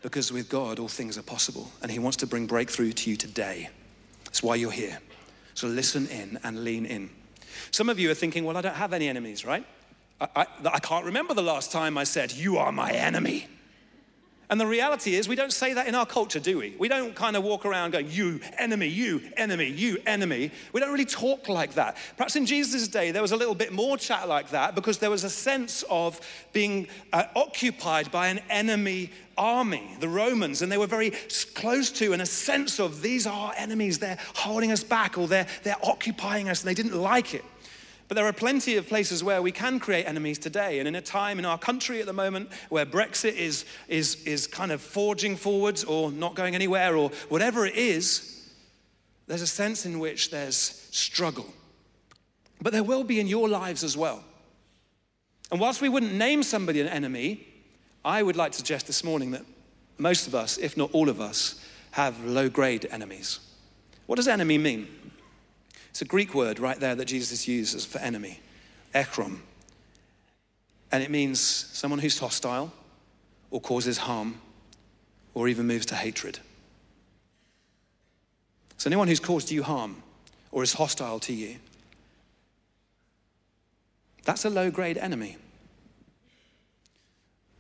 Because 0.03 0.33
with 0.33 0.49
God, 0.49 0.79
all 0.79 0.89
things 0.89 1.17
are 1.17 1.23
possible, 1.23 1.71
and 1.81 1.91
He 1.91 1.99
wants 1.99 2.17
to 2.19 2.27
bring 2.27 2.47
breakthrough 2.47 2.93
to 2.93 3.11
you 3.11 3.17
today. 3.17 3.71
That's 4.25 4.43
why 4.43 4.57
you're 4.57 4.73
here. 4.73 4.99
So 5.55 5.69
listen 5.69 6.09
in 6.09 6.39
and 6.43 6.65
lean 6.65 6.87
in. 6.87 7.11
Some 7.71 7.89
of 7.89 7.99
you 7.99 8.11
are 8.11 8.15
thinking, 8.15 8.45
well, 8.45 8.57
I 8.57 8.63
don't 8.63 8.75
have 8.75 8.93
any 8.93 9.09
enemies, 9.09 9.45
right? 9.45 9.65
I, 10.21 10.29
I, 10.37 10.47
I 10.65 10.79
can't 10.81 11.05
remember 11.05 11.35
the 11.35 11.43
last 11.43 11.71
time 11.73 11.97
I 11.97 12.05
said, 12.05 12.33
You 12.33 12.59
are 12.59 12.73
my 12.73 12.91
enemy. 12.91 13.47
And 14.53 14.61
the 14.61 14.67
reality 14.67 15.15
is, 15.15 15.29
we 15.29 15.35
don't 15.35 15.51
say 15.51 15.73
that 15.73 15.87
in 15.87 15.95
our 15.95 16.05
culture, 16.05 16.39
do 16.39 16.59
we? 16.59 16.75
We 16.79 16.87
don't 16.87 17.15
kind 17.15 17.37
of 17.37 17.43
walk 17.43 17.65
around 17.65 17.93
going, 17.93 18.11
you 18.11 18.39
enemy, 18.59 18.87
you 18.87 19.23
enemy, 19.39 19.71
you 19.71 19.97
enemy. 20.05 20.51
We 20.75 20.81
don't 20.83 20.93
really 20.93 21.07
talk 21.07 21.49
like 21.49 21.73
that. 21.73 21.97
Perhaps 22.19 22.37
in 22.37 22.45
Jesus' 22.45 22.87
day, 22.87 23.13
there 23.13 23.23
was 23.23 23.33
a 23.33 23.37
little 23.39 23.55
bit 23.55 23.73
more 23.73 23.97
chat 23.97 24.29
like 24.29 24.51
that 24.51 24.75
because 24.75 24.99
there 24.99 25.09
was 25.09 25.25
a 25.25 25.31
sense 25.31 25.85
of 25.89 26.21
being 26.53 26.87
uh, 27.15 27.25
occupied 27.35 28.11
by 28.11 28.27
an 28.27 28.41
enemy 28.51 29.11
army, 29.39 29.97
the 30.01 30.09
Romans, 30.09 30.61
and 30.61 30.71
they 30.71 30.77
were 30.77 30.87
very 30.87 31.15
close 31.55 31.91
to, 31.93 32.13
and 32.13 32.21
a 32.21 32.27
sense 32.27 32.79
of 32.79 33.01
these 33.01 33.27
are 33.27 33.33
our 33.33 33.55
enemies, 33.57 34.01
they're 34.01 34.19
holding 34.35 34.71
us 34.71 34.85
back 34.85 35.17
or 35.17 35.27
they're, 35.29 35.47
they're 35.63 35.83
occupying 35.83 36.51
us, 36.51 36.61
and 36.61 36.69
they 36.69 36.75
didn't 36.75 37.01
like 37.01 37.33
it. 37.33 37.45
But 38.13 38.17
there 38.17 38.27
are 38.27 38.33
plenty 38.35 38.77
of 38.77 38.87
places 38.89 39.25
where 39.25 39.41
we 39.41 39.53
can 39.53 39.79
create 39.79 40.05
enemies 40.05 40.39
today. 40.39 40.79
And 40.79 40.87
in 40.87 40.95
a 40.95 41.01
time 41.01 41.39
in 41.39 41.47
our 41.47 41.57
country 41.57 41.99
at 41.99 42.05
the 42.05 42.13
moment 42.13 42.51
where 42.69 42.85
Brexit 42.85 43.33
is, 43.37 43.65
is, 43.89 44.23
is 44.27 44.47
kind 44.47 44.71
of 44.71 44.83
forging 44.83 45.35
forwards 45.35 45.83
or 45.83 46.13
not 46.13 46.35
going 46.35 46.55
anywhere 46.55 46.95
or 46.95 47.09
whatever 47.31 47.65
it 47.65 47.75
is, 47.75 48.51
there's 49.29 49.41
a 49.41 49.47
sense 49.47 49.87
in 49.87 49.99
which 49.99 50.31
there's 50.31 50.57
struggle. 50.91 51.47
But 52.61 52.75
there 52.75 52.85
will 52.85 53.03
be 53.03 53.19
in 53.19 53.29
your 53.29 53.49
lives 53.49 53.83
as 53.83 53.97
well. 53.97 54.23
And 55.51 55.59
whilst 55.59 55.81
we 55.81 55.89
wouldn't 55.89 56.13
name 56.13 56.43
somebody 56.43 56.83
an 56.83 56.89
enemy, 56.89 57.47
I 58.05 58.23
would 58.23 58.37
like 58.37 58.53
to 58.53 58.59
suggest 58.59 58.87
this 58.87 59.03
morning 59.03 59.31
that 59.31 59.47
most 59.97 60.27
of 60.27 60.35
us, 60.35 60.59
if 60.59 60.77
not 60.77 60.91
all 60.93 61.09
of 61.09 61.19
us, 61.19 61.67
have 61.93 62.23
low 62.27 62.51
grade 62.51 62.87
enemies. 62.91 63.39
What 64.05 64.17
does 64.17 64.29
enemy 64.29 64.59
mean? 64.59 64.87
It's 65.93 66.01
a 66.01 66.07
Greek 66.07 66.35
word 66.35 66.59
right 66.59 66.81
there 66.81 66.95
that 66.95 67.05
Jesus 67.05 67.47
uses 67.47 67.85
for 67.85 67.99
enemy, 67.99 68.41
ekron. 68.95 69.43
And 70.91 71.03
it 71.03 71.11
means 71.11 71.39
someone 71.39 71.99
who's 72.01 72.19
hostile 72.19 72.73
or 73.51 73.61
causes 73.61 73.99
harm 73.99 74.41
or 75.35 75.49
even 75.49 75.67
moves 75.67 75.85
to 75.87 75.95
hatred. 75.95 76.39
So, 78.79 78.89
anyone 78.89 79.07
who's 79.07 79.21
caused 79.21 79.51
you 79.51 79.63
harm 79.63 80.03
or 80.51 80.63
is 80.63 80.73
hostile 80.73 81.21
to 81.21 81.35
you, 81.35 81.57
that's 84.25 84.47
a 84.47 84.51
low 84.51 84.71
grade 84.71 84.97
enemy. 84.97 85.37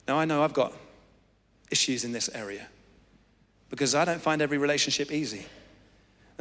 Now, 0.09 0.19
I 0.19 0.25
know 0.25 0.43
I've 0.43 0.55
got 0.55 0.73
issues 1.71 2.03
in 2.03 2.13
this 2.13 2.31
area 2.35 2.69
because 3.69 3.95
I 3.95 4.07
don't 4.07 4.23
find 4.23 4.41
every 4.41 4.57
relationship 4.57 5.13
easy. 5.13 5.45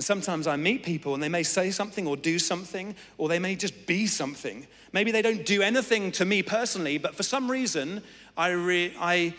And 0.01 0.05
sometimes 0.07 0.47
I 0.47 0.55
meet 0.55 0.81
people 0.81 1.13
and 1.13 1.21
they 1.21 1.29
may 1.29 1.43
say 1.43 1.69
something 1.69 2.07
or 2.07 2.17
do 2.17 2.39
something, 2.39 2.95
or 3.19 3.29
they 3.29 3.37
may 3.37 3.55
just 3.55 3.85
be 3.85 4.07
something. 4.07 4.65
Maybe 4.93 5.11
they 5.11 5.21
don't 5.21 5.45
do 5.45 5.61
anything 5.61 6.11
to 6.13 6.25
me 6.25 6.41
personally, 6.41 6.97
but 6.97 7.13
for 7.13 7.21
some 7.21 7.51
reason, 7.51 8.01
I, 8.35 8.49
re- 8.49 8.95
I, 8.99 9.35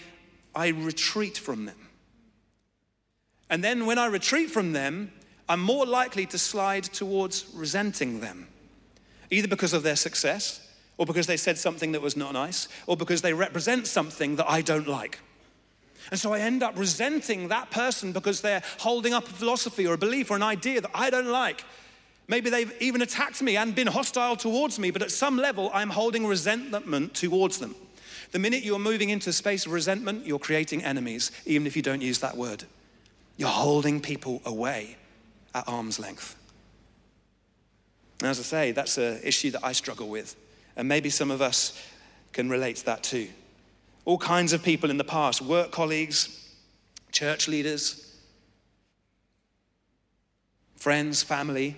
I 0.54 0.68
retreat 0.68 1.36
from 1.36 1.64
them. 1.64 1.88
And 3.50 3.64
then 3.64 3.86
when 3.86 3.98
I 3.98 4.06
retreat 4.06 4.52
from 4.52 4.70
them, 4.70 5.10
I'm 5.48 5.60
more 5.60 5.84
likely 5.84 6.26
to 6.26 6.38
slide 6.38 6.84
towards 6.84 7.44
resenting 7.52 8.20
them, 8.20 8.46
either 9.32 9.48
because 9.48 9.72
of 9.72 9.82
their 9.82 9.96
success, 9.96 10.64
or 10.96 11.06
because 11.06 11.26
they 11.26 11.36
said 11.36 11.58
something 11.58 11.90
that 11.90 12.02
was 12.02 12.16
not 12.16 12.34
nice, 12.34 12.68
or 12.86 12.96
because 12.96 13.22
they 13.22 13.34
represent 13.34 13.88
something 13.88 14.36
that 14.36 14.48
I 14.48 14.62
don't 14.62 14.86
like. 14.86 15.18
And 16.10 16.18
so 16.18 16.32
I 16.32 16.40
end 16.40 16.62
up 16.62 16.78
resenting 16.78 17.48
that 17.48 17.70
person 17.70 18.12
because 18.12 18.40
they're 18.40 18.62
holding 18.78 19.14
up 19.14 19.26
a 19.26 19.30
philosophy 19.32 19.86
or 19.86 19.94
a 19.94 19.98
belief 19.98 20.30
or 20.30 20.36
an 20.36 20.42
idea 20.42 20.80
that 20.80 20.90
I 20.94 21.10
don't 21.10 21.28
like. 21.28 21.64
Maybe 22.28 22.50
they've 22.50 22.72
even 22.80 23.02
attacked 23.02 23.42
me 23.42 23.56
and 23.56 23.74
been 23.74 23.86
hostile 23.86 24.36
towards 24.36 24.78
me, 24.78 24.90
but 24.90 25.02
at 25.02 25.10
some 25.10 25.36
level, 25.36 25.70
I'm 25.74 25.90
holding 25.90 26.26
resentment 26.26 27.14
towards 27.14 27.58
them. 27.58 27.74
The 28.30 28.38
minute 28.38 28.62
you're 28.62 28.78
moving 28.78 29.10
into 29.10 29.30
a 29.30 29.32
space 29.32 29.66
of 29.66 29.72
resentment, 29.72 30.26
you're 30.26 30.38
creating 30.38 30.82
enemies, 30.82 31.30
even 31.44 31.66
if 31.66 31.76
you 31.76 31.82
don't 31.82 32.00
use 32.00 32.20
that 32.20 32.36
word. 32.36 32.64
You're 33.36 33.48
holding 33.48 34.00
people 34.00 34.40
away 34.44 34.96
at 35.54 35.68
arm's 35.68 35.98
length. 35.98 36.36
And 38.20 38.30
as 38.30 38.38
I 38.38 38.42
say, 38.42 38.72
that's 38.72 38.98
an 38.98 39.20
issue 39.22 39.50
that 39.50 39.64
I 39.64 39.72
struggle 39.72 40.08
with. 40.08 40.36
And 40.76 40.88
maybe 40.88 41.10
some 41.10 41.30
of 41.30 41.42
us 41.42 41.78
can 42.32 42.48
relate 42.48 42.76
to 42.76 42.86
that 42.86 43.02
too. 43.02 43.28
All 44.04 44.18
kinds 44.18 44.52
of 44.52 44.62
people 44.62 44.90
in 44.90 44.98
the 44.98 45.04
past 45.04 45.40
work 45.40 45.70
colleagues, 45.70 46.54
church 47.12 47.48
leaders, 47.48 48.16
friends, 50.76 51.22
family, 51.22 51.76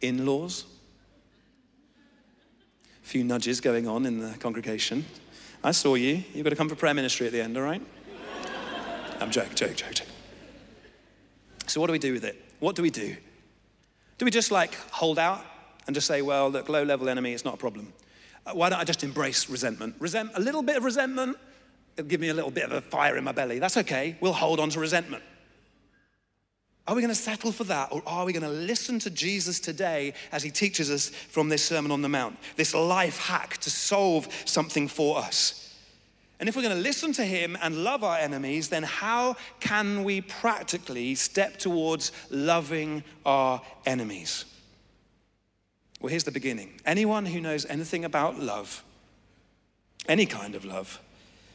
in 0.00 0.24
laws. 0.26 0.64
A 3.02 3.06
few 3.06 3.24
nudges 3.24 3.60
going 3.60 3.86
on 3.86 4.06
in 4.06 4.20
the 4.20 4.36
congregation. 4.38 5.04
I 5.62 5.72
saw 5.72 5.94
you. 5.94 6.24
You've 6.32 6.44
got 6.44 6.50
to 6.50 6.56
come 6.56 6.68
for 6.68 6.74
prayer 6.74 6.94
ministry 6.94 7.26
at 7.26 7.32
the 7.32 7.40
end, 7.40 7.56
all 7.56 7.62
right? 7.62 7.82
I'm 9.20 9.30
joking, 9.30 9.54
joking, 9.54 9.76
joking. 9.76 10.06
So, 11.66 11.80
what 11.80 11.86
do 11.86 11.92
we 11.92 11.98
do 11.98 12.12
with 12.12 12.24
it? 12.24 12.42
What 12.58 12.74
do 12.74 12.82
we 12.82 12.90
do? 12.90 13.16
Do 14.18 14.24
we 14.24 14.30
just 14.30 14.50
like 14.50 14.74
hold 14.90 15.18
out 15.18 15.44
and 15.86 15.94
just 15.94 16.06
say, 16.06 16.22
well, 16.22 16.48
look, 16.50 16.68
low 16.68 16.82
level 16.82 17.08
enemy, 17.08 17.32
it's 17.32 17.44
not 17.44 17.54
a 17.54 17.58
problem? 17.58 17.92
Uh, 18.46 18.52
why 18.52 18.68
don't 18.68 18.80
I 18.80 18.84
just 18.84 19.04
embrace 19.04 19.48
resentment? 19.48 19.94
Resent, 19.98 20.30
a 20.34 20.40
little 20.40 20.62
bit 20.62 20.76
of 20.76 20.84
resentment, 20.84 21.36
it'll 21.96 22.08
give 22.08 22.20
me 22.20 22.28
a 22.28 22.34
little 22.34 22.50
bit 22.50 22.64
of 22.64 22.72
a 22.72 22.80
fire 22.80 23.16
in 23.16 23.24
my 23.24 23.32
belly. 23.32 23.58
That's 23.58 23.76
okay. 23.78 24.16
We'll 24.20 24.32
hold 24.32 24.60
on 24.60 24.70
to 24.70 24.80
resentment. 24.80 25.22
Are 26.88 26.96
we 26.96 27.00
going 27.00 27.14
to 27.14 27.20
settle 27.20 27.52
for 27.52 27.64
that, 27.64 27.92
or 27.92 28.02
are 28.06 28.24
we 28.24 28.32
going 28.32 28.42
to 28.42 28.48
listen 28.48 28.98
to 29.00 29.10
Jesus 29.10 29.60
today 29.60 30.14
as 30.32 30.42
he 30.42 30.50
teaches 30.50 30.90
us 30.90 31.10
from 31.10 31.48
this 31.48 31.64
Sermon 31.64 31.92
on 31.92 32.02
the 32.02 32.08
Mount, 32.08 32.36
this 32.56 32.74
life 32.74 33.18
hack 33.18 33.58
to 33.58 33.70
solve 33.70 34.26
something 34.44 34.88
for 34.88 35.18
us? 35.18 35.58
And 36.40 36.48
if 36.48 36.56
we're 36.56 36.62
going 36.62 36.74
to 36.74 36.82
listen 36.82 37.12
to 37.12 37.24
him 37.24 37.56
and 37.62 37.84
love 37.84 38.02
our 38.02 38.18
enemies, 38.18 38.68
then 38.68 38.82
how 38.82 39.36
can 39.60 40.02
we 40.02 40.22
practically 40.22 41.14
step 41.14 41.56
towards 41.56 42.10
loving 42.30 43.04
our 43.24 43.62
enemies? 43.86 44.44
Well, 46.02 46.10
here's 46.10 46.24
the 46.24 46.32
beginning. 46.32 46.80
Anyone 46.84 47.26
who 47.26 47.40
knows 47.40 47.64
anything 47.66 48.04
about 48.04 48.40
love, 48.40 48.82
any 50.08 50.26
kind 50.26 50.56
of 50.56 50.64
love, 50.64 51.00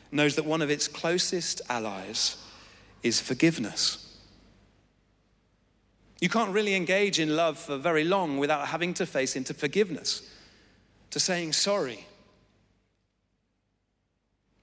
knows 0.09 0.35
that 0.35 0.45
one 0.45 0.61
of 0.61 0.69
its 0.69 0.87
closest 0.87 1.61
allies 1.67 2.37
is 3.03 3.19
forgiveness. 3.19 4.17
You 6.21 6.29
can't 6.29 6.53
really 6.53 6.75
engage 6.75 7.19
in 7.19 7.35
love 7.35 7.59
for 7.59 7.75
very 7.75 8.05
long 8.05 8.37
without 8.37 8.69
having 8.69 8.93
to 8.95 9.05
face 9.05 9.35
into 9.35 9.53
forgiveness, 9.53 10.21
to 11.11 11.19
saying 11.19 11.51
sorry. 11.51 12.07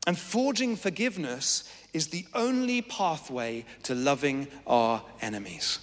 And 0.07 0.19
forging 0.19 0.77
forgiveness 0.77 1.71
is 1.93 2.09
the 2.09 2.27
only 2.33 2.81
pathway 2.81 3.67
to 3.83 3.95
loving 3.95 4.49
our 4.67 5.03
enemies. 5.21 5.79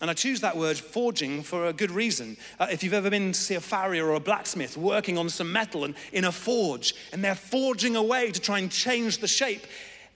And 0.00 0.10
I 0.10 0.14
choose 0.14 0.40
that 0.40 0.56
word 0.56 0.76
forging 0.76 1.42
for 1.42 1.66
a 1.66 1.72
good 1.72 1.90
reason. 1.90 2.36
Uh, 2.58 2.66
if 2.70 2.82
you've 2.82 2.92
ever 2.92 3.10
been 3.10 3.32
to 3.32 3.38
see 3.38 3.54
a 3.54 3.60
farrier 3.60 4.08
or 4.08 4.14
a 4.14 4.20
blacksmith 4.20 4.76
working 4.76 5.16
on 5.16 5.28
some 5.28 5.52
metal 5.52 5.84
and 5.84 5.94
in 6.12 6.24
a 6.24 6.32
forge, 6.32 6.94
and 7.12 7.22
they're 7.22 7.34
forging 7.34 7.94
away 7.94 8.30
to 8.32 8.40
try 8.40 8.58
and 8.58 8.70
change 8.70 9.18
the 9.18 9.28
shape, 9.28 9.64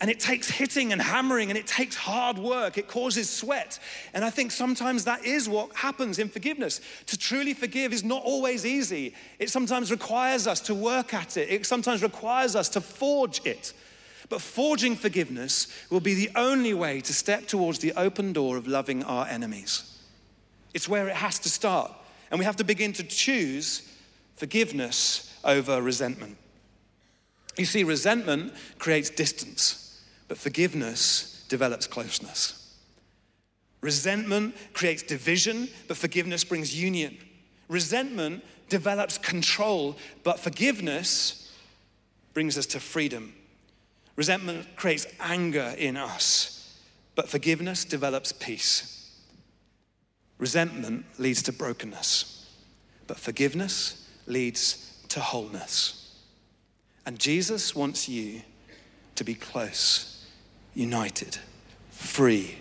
and 0.01 0.11
it 0.11 0.21
takes 0.21 0.49
hitting 0.49 0.93
and 0.93 1.03
hammering 1.03 1.49
and 1.51 1.59
it 1.59 1.67
takes 1.67 1.97
hard 1.97 2.39
work. 2.39 2.79
It 2.79 2.87
causes 2.87 3.29
sweat. 3.29 3.81
And 4.15 4.25
I 4.25 4.31
think 4.31 4.53
sometimes 4.53 5.05
that 5.05 5.25
is 5.25 5.49
what 5.49 5.75
happens 5.75 6.21
in 6.21 6.29
forgiveness. 6.29 6.81
To 7.07 7.19
truly 7.19 7.53
forgive 7.53 7.93
is 7.93 8.05
not 8.05 8.23
always 8.23 8.65
easy. 8.65 9.15
It 9.41 9.51
sometimes 9.51 9.91
requires 9.91 10.47
us 10.47 10.61
to 10.63 10.75
work 10.75 11.15
at 11.15 11.37
it, 11.37 11.51
it 11.51 11.67
sometimes 11.67 12.03
requires 12.03 12.55
us 12.55 12.69
to 12.71 12.81
forge 12.81 13.45
it. 13.45 13.73
But 14.29 14.43
forging 14.43 14.95
forgiveness 14.95 15.69
will 15.91 16.01
be 16.01 16.15
the 16.15 16.31
only 16.37 16.75
way 16.75 17.01
to 17.01 17.15
step 17.15 17.47
towards 17.47 17.79
the 17.79 17.93
open 17.95 18.33
door 18.33 18.57
of 18.57 18.67
loving 18.67 19.03
our 19.05 19.27
enemies. 19.27 19.99
It's 20.75 20.89
where 20.89 21.09
it 21.09 21.17
has 21.17 21.39
to 21.41 21.49
start. 21.49 21.93
And 22.31 22.39
we 22.39 22.45
have 22.45 22.57
to 22.57 22.65
begin 22.65 22.93
to 22.95 23.03
choose 23.03 23.91
forgiveness 24.37 25.35
over 25.45 25.81
resentment. 25.81 26.37
You 27.57 27.65
see, 27.65 27.85
resentment 27.85 28.53
creates 28.79 29.11
distance, 29.11 30.05
but 30.29 30.39
forgiveness 30.39 31.47
develops 31.49 31.87
closeness. 31.87 32.77
Resentment 33.81 34.55
creates 34.75 35.03
division, 35.03 35.69
but 35.87 35.97
forgiveness 35.97 36.45
brings 36.45 36.81
union. 36.81 37.17
Resentment 37.69 38.45
develops 38.69 39.19
control, 39.19 39.97
but 40.23 40.39
forgiveness 40.39 41.51
brings 42.35 42.59
us 42.59 42.67
to 42.67 42.81
freedom. 42.81 43.35
Resentment 44.19 44.75
creates 44.75 45.07
anger 45.21 45.77
in 45.79 45.97
us, 45.97 46.77
but 47.15 47.29
forgiveness 47.29 47.85
develops 47.85 48.33
peace. 48.33 49.17
Resentment 50.39 51.05
leads 51.19 51.41
to 51.45 51.53
brokenness, 51.53 52.51
but 53.07 53.17
forgiveness 53.17 54.09
leads 54.27 55.05
to 55.11 55.21
wholeness. 55.21 56.19
And 57.07 57.21
Jesus 57.21 57.77
wants 57.77 58.09
you 58.09 58.43
to 59.15 59.23
be 59.23 59.35
close, 59.35 60.27
united, 60.75 61.39
free, 61.93 62.59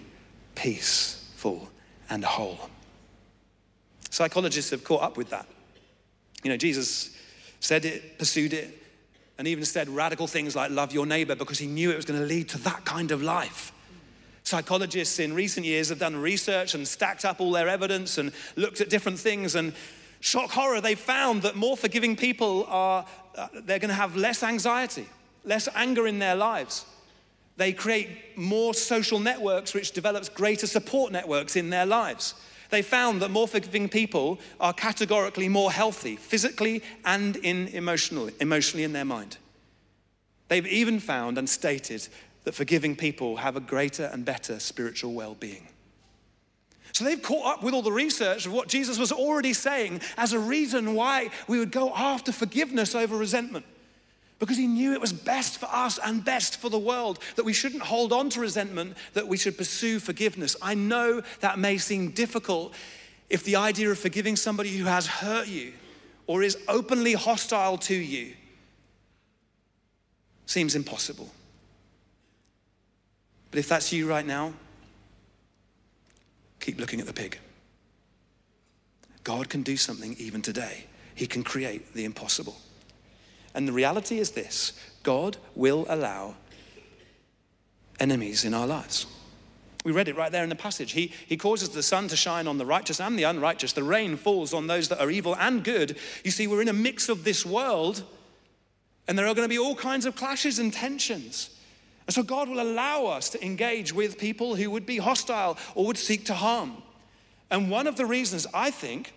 peaceful, 0.53 1.69
and 2.07 2.23
whole. 2.23 2.69
Psychologists 4.11 4.69
have 4.69 4.83
caught 4.83 5.01
up 5.01 5.17
with 5.17 5.31
that. 5.31 5.47
You 6.43 6.51
know, 6.51 6.57
Jesus 6.57 7.17
said 7.61 7.83
it, 7.83 8.19
pursued 8.19 8.53
it, 8.53 8.83
and 9.37 9.47
even 9.47 9.65
said 9.65 9.87
radical 9.89 10.27
things 10.27 10.55
like 10.55 10.71
love 10.71 10.93
your 10.93 11.05
neighbor 11.05 11.35
because 11.35 11.59
he 11.59 11.67
knew 11.67 11.91
it 11.91 11.95
was 11.95 12.05
going 12.05 12.19
to 12.19 12.25
lead 12.25 12.49
to 12.49 12.57
that 12.59 12.85
kind 12.85 13.11
of 13.11 13.21
life. 13.21 13.71
Psychologists 14.43 15.19
in 15.19 15.33
recent 15.33 15.65
years 15.65 15.89
have 15.89 15.99
done 15.99 16.15
research 16.15 16.73
and 16.73 16.87
stacked 16.87 17.25
up 17.25 17.41
all 17.41 17.51
their 17.51 17.67
evidence 17.67 18.17
and 18.17 18.31
looked 18.55 18.81
at 18.81 18.89
different 18.89 19.19
things 19.19 19.55
and 19.55 19.73
shock 20.19 20.49
horror 20.51 20.81
they 20.81 20.95
found 20.95 21.41
that 21.41 21.55
more 21.55 21.77
forgiving 21.77 22.15
people 22.15 22.65
are 22.69 23.05
uh, 23.35 23.47
they're 23.65 23.79
going 23.79 23.89
to 23.89 23.95
have 23.95 24.15
less 24.15 24.41
anxiety, 24.41 25.05
less 25.43 25.69
anger 25.75 26.07
in 26.07 26.17
their 26.19 26.35
lives. 26.35 26.85
They 27.57 27.73
create 27.73 28.37
more 28.37 28.73
social 28.73 29.19
networks 29.19 29.73
which 29.73 29.91
develops 29.91 30.29
greater 30.29 30.67
support 30.67 31.11
networks 31.11 31.55
in 31.55 31.69
their 31.69 31.85
lives. 31.85 32.33
They 32.69 32.81
found 32.81 33.21
that 33.21 33.31
more 33.31 33.47
forgiving 33.47 33.89
people 33.89 34.39
are 34.59 34.73
categorically 34.73 35.49
more 35.49 35.71
healthy, 35.71 36.15
physically 36.15 36.83
and 37.05 37.35
in 37.37 37.67
emotionally, 37.69 38.33
emotionally 38.39 38.83
in 38.83 38.93
their 38.93 39.05
mind. 39.05 39.37
They've 40.49 40.67
even 40.67 40.99
found 40.99 41.37
and 41.37 41.49
stated 41.49 42.07
that 42.43 42.55
forgiving 42.55 42.95
people 42.95 43.37
have 43.37 43.55
a 43.55 43.61
greater 43.61 44.05
and 44.05 44.23
better 44.23 44.59
spiritual 44.59 45.13
well 45.13 45.35
being. 45.35 45.67
So 46.93 47.03
they've 47.03 47.21
caught 47.21 47.57
up 47.57 47.63
with 47.63 47.73
all 47.73 47.81
the 47.81 47.91
research 47.91 48.45
of 48.45 48.53
what 48.53 48.69
Jesus 48.69 48.97
was 48.97 49.11
already 49.11 49.53
saying 49.53 50.01
as 50.17 50.33
a 50.33 50.39
reason 50.39 50.95
why 50.95 51.29
we 51.47 51.59
would 51.59 51.71
go 51.71 51.93
after 51.93 52.31
forgiveness 52.31 52.95
over 52.95 53.15
resentment 53.15 53.65
because 54.39 54.57
he 54.57 54.67
knew 54.67 54.93
it 54.93 55.01
was 55.01 55.13
best 55.13 55.57
for 55.57 55.67
us 55.71 55.99
and 56.03 56.23
best 56.23 56.57
for 56.57 56.69
the 56.69 56.77
world, 56.77 57.19
that 57.35 57.45
we 57.45 57.53
shouldn't 57.53 57.81
hold 57.81 58.13
on 58.13 58.29
to 58.29 58.39
resentment, 58.39 58.95
that 59.13 59.27
we 59.27 59.37
should 59.37 59.57
pursue 59.57 59.99
forgiveness. 59.99 60.55
I 60.61 60.75
know 60.75 61.21
that 61.39 61.57
may 61.57 61.77
seem 61.77 62.11
difficult 62.11 62.73
if 63.29 63.43
the 63.43 63.55
idea 63.55 63.89
of 63.89 63.97
forgiving 63.97 64.35
somebody 64.35 64.77
who 64.77 64.85
has 64.85 65.07
hurt 65.07 65.47
you 65.47 65.73
or 66.27 66.43
is 66.43 66.57
openly 66.67 67.13
hostile 67.13 67.77
to 67.77 67.95
you 67.95 68.33
seems 70.45 70.75
impossible. 70.75 71.29
But 73.51 73.59
if 73.59 73.67
that's 73.67 73.91
you 73.91 74.07
right 74.07 74.25
now, 74.25 74.53
keep 76.59 76.79
looking 76.79 76.99
at 76.99 77.07
the 77.07 77.13
pig. 77.13 77.39
God 79.23 79.49
can 79.49 79.63
do 79.63 79.75
something 79.77 80.15
even 80.19 80.41
today. 80.41 80.85
He 81.15 81.27
can 81.27 81.43
create 81.43 81.93
the 81.93 82.05
impossible. 82.05 82.55
And 83.57 83.67
the 83.67 83.73
reality 83.73 84.19
is 84.19 84.31
this 84.31 84.73
God 85.01 85.35
will 85.55 85.87
allow 85.89 86.35
enemies 87.99 88.45
in 88.45 88.53
our 88.53 88.67
lives. 88.67 89.07
We 89.83 89.91
read 89.91 90.07
it 90.07 90.15
right 90.15 90.31
there 90.31 90.43
in 90.43 90.49
the 90.49 90.55
passage. 90.55 90.91
He, 90.91 91.11
he 91.25 91.37
causes 91.37 91.69
the 91.69 91.81
sun 91.81 92.07
to 92.09 92.15
shine 92.15 92.47
on 92.47 92.59
the 92.59 92.67
righteous 92.67 93.01
and 93.01 93.17
the 93.17 93.23
unrighteous. 93.23 93.73
The 93.73 93.83
rain 93.83 94.15
falls 94.15 94.53
on 94.53 94.67
those 94.67 94.89
that 94.89 95.01
are 95.01 95.09
evil 95.09 95.35
and 95.35 95.63
good. 95.63 95.97
You 96.23 96.29
see, 96.29 96.45
we're 96.45 96.61
in 96.61 96.67
a 96.67 96.73
mix 96.73 97.09
of 97.09 97.23
this 97.23 97.45
world, 97.45 98.03
and 99.07 99.17
there 99.17 99.25
are 99.25 99.33
going 99.33 99.47
to 99.47 99.53
be 99.53 99.57
all 99.57 99.75
kinds 99.75 100.05
of 100.05 100.15
clashes 100.15 100.59
and 100.59 100.71
tensions. 100.71 101.49
And 102.05 102.13
so 102.13 102.21
God 102.21 102.49
will 102.49 102.61
allow 102.61 103.05
us 103.05 103.29
to 103.29 103.43
engage 103.43 103.91
with 103.91 104.19
people 104.19 104.55
who 104.55 104.69
would 104.69 104.85
be 104.85 104.97
hostile 104.97 105.57
or 105.73 105.87
would 105.87 105.97
seek 105.97 106.25
to 106.25 106.35
harm. 106.35 106.83
And 107.49 107.71
one 107.71 107.87
of 107.87 107.95
the 107.95 108.05
reasons 108.05 108.45
I 108.53 108.69
think, 108.69 109.13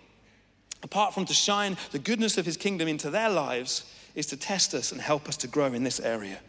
apart 0.81 1.13
from 1.13 1.25
to 1.25 1.33
shine 1.33 1.77
the 1.91 1.99
goodness 1.99 2.39
of 2.39 2.45
his 2.47 2.57
kingdom 2.57 2.87
into 2.87 3.11
their 3.11 3.29
lives, 3.29 3.83
is 4.15 4.25
to 4.27 4.37
test 4.37 4.73
us 4.73 4.91
and 4.91 5.01
help 5.01 5.27
us 5.27 5.37
to 5.37 5.47
grow 5.47 5.67
in 5.67 5.83
this 5.83 5.99
area. 5.99 6.39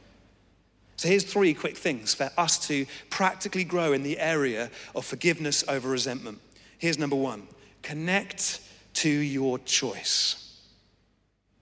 So 0.97 1.09
here's 1.09 1.25
three 1.25 1.55
quick 1.55 1.77
things 1.77 2.15
for 2.15 2.31
us 2.37 2.65
to 2.69 2.87
practically 3.11 3.65
grow 3.65 3.93
in 3.93 4.03
the 4.03 4.19
area 4.19 4.71
of 4.95 5.05
forgiveness 5.05 5.65
over 5.67 5.89
resentment. 5.89 6.39
Here's 6.79 6.99
number 6.99 7.17
one 7.17 7.49
connect 7.83 8.61
to 8.95 9.09
your 9.09 9.59
choice. 9.59 10.61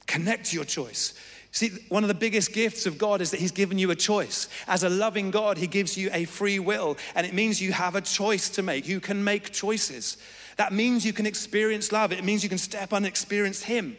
Connect 0.06 0.46
to 0.46 0.56
your 0.56 0.64
choice. 0.64 1.14
See, 1.52 1.70
one 1.88 2.04
of 2.04 2.08
the 2.08 2.14
biggest 2.14 2.52
gifts 2.52 2.86
of 2.86 2.98
God 2.98 3.20
is 3.20 3.30
that 3.32 3.40
He's 3.40 3.50
given 3.50 3.78
you 3.78 3.90
a 3.90 3.96
choice. 3.96 4.48
As 4.68 4.84
a 4.84 4.88
loving 4.88 5.30
God, 5.30 5.58
He 5.58 5.66
gives 5.66 5.96
you 5.96 6.10
a 6.12 6.24
free 6.24 6.58
will, 6.58 6.96
and 7.14 7.26
it 7.26 7.34
means 7.34 7.60
you 7.60 7.72
have 7.72 7.96
a 7.96 8.00
choice 8.00 8.48
to 8.50 8.62
make. 8.62 8.86
You 8.86 9.00
can 9.00 9.24
make 9.24 9.52
choices. 9.52 10.16
That 10.56 10.72
means 10.72 11.04
you 11.04 11.12
can 11.12 11.26
experience 11.26 11.92
love, 11.92 12.12
it 12.12 12.24
means 12.24 12.42
you 12.42 12.48
can 12.48 12.58
step 12.58 12.92
on 12.92 12.98
and 12.98 13.06
experience 13.06 13.62
Him. 13.62 13.96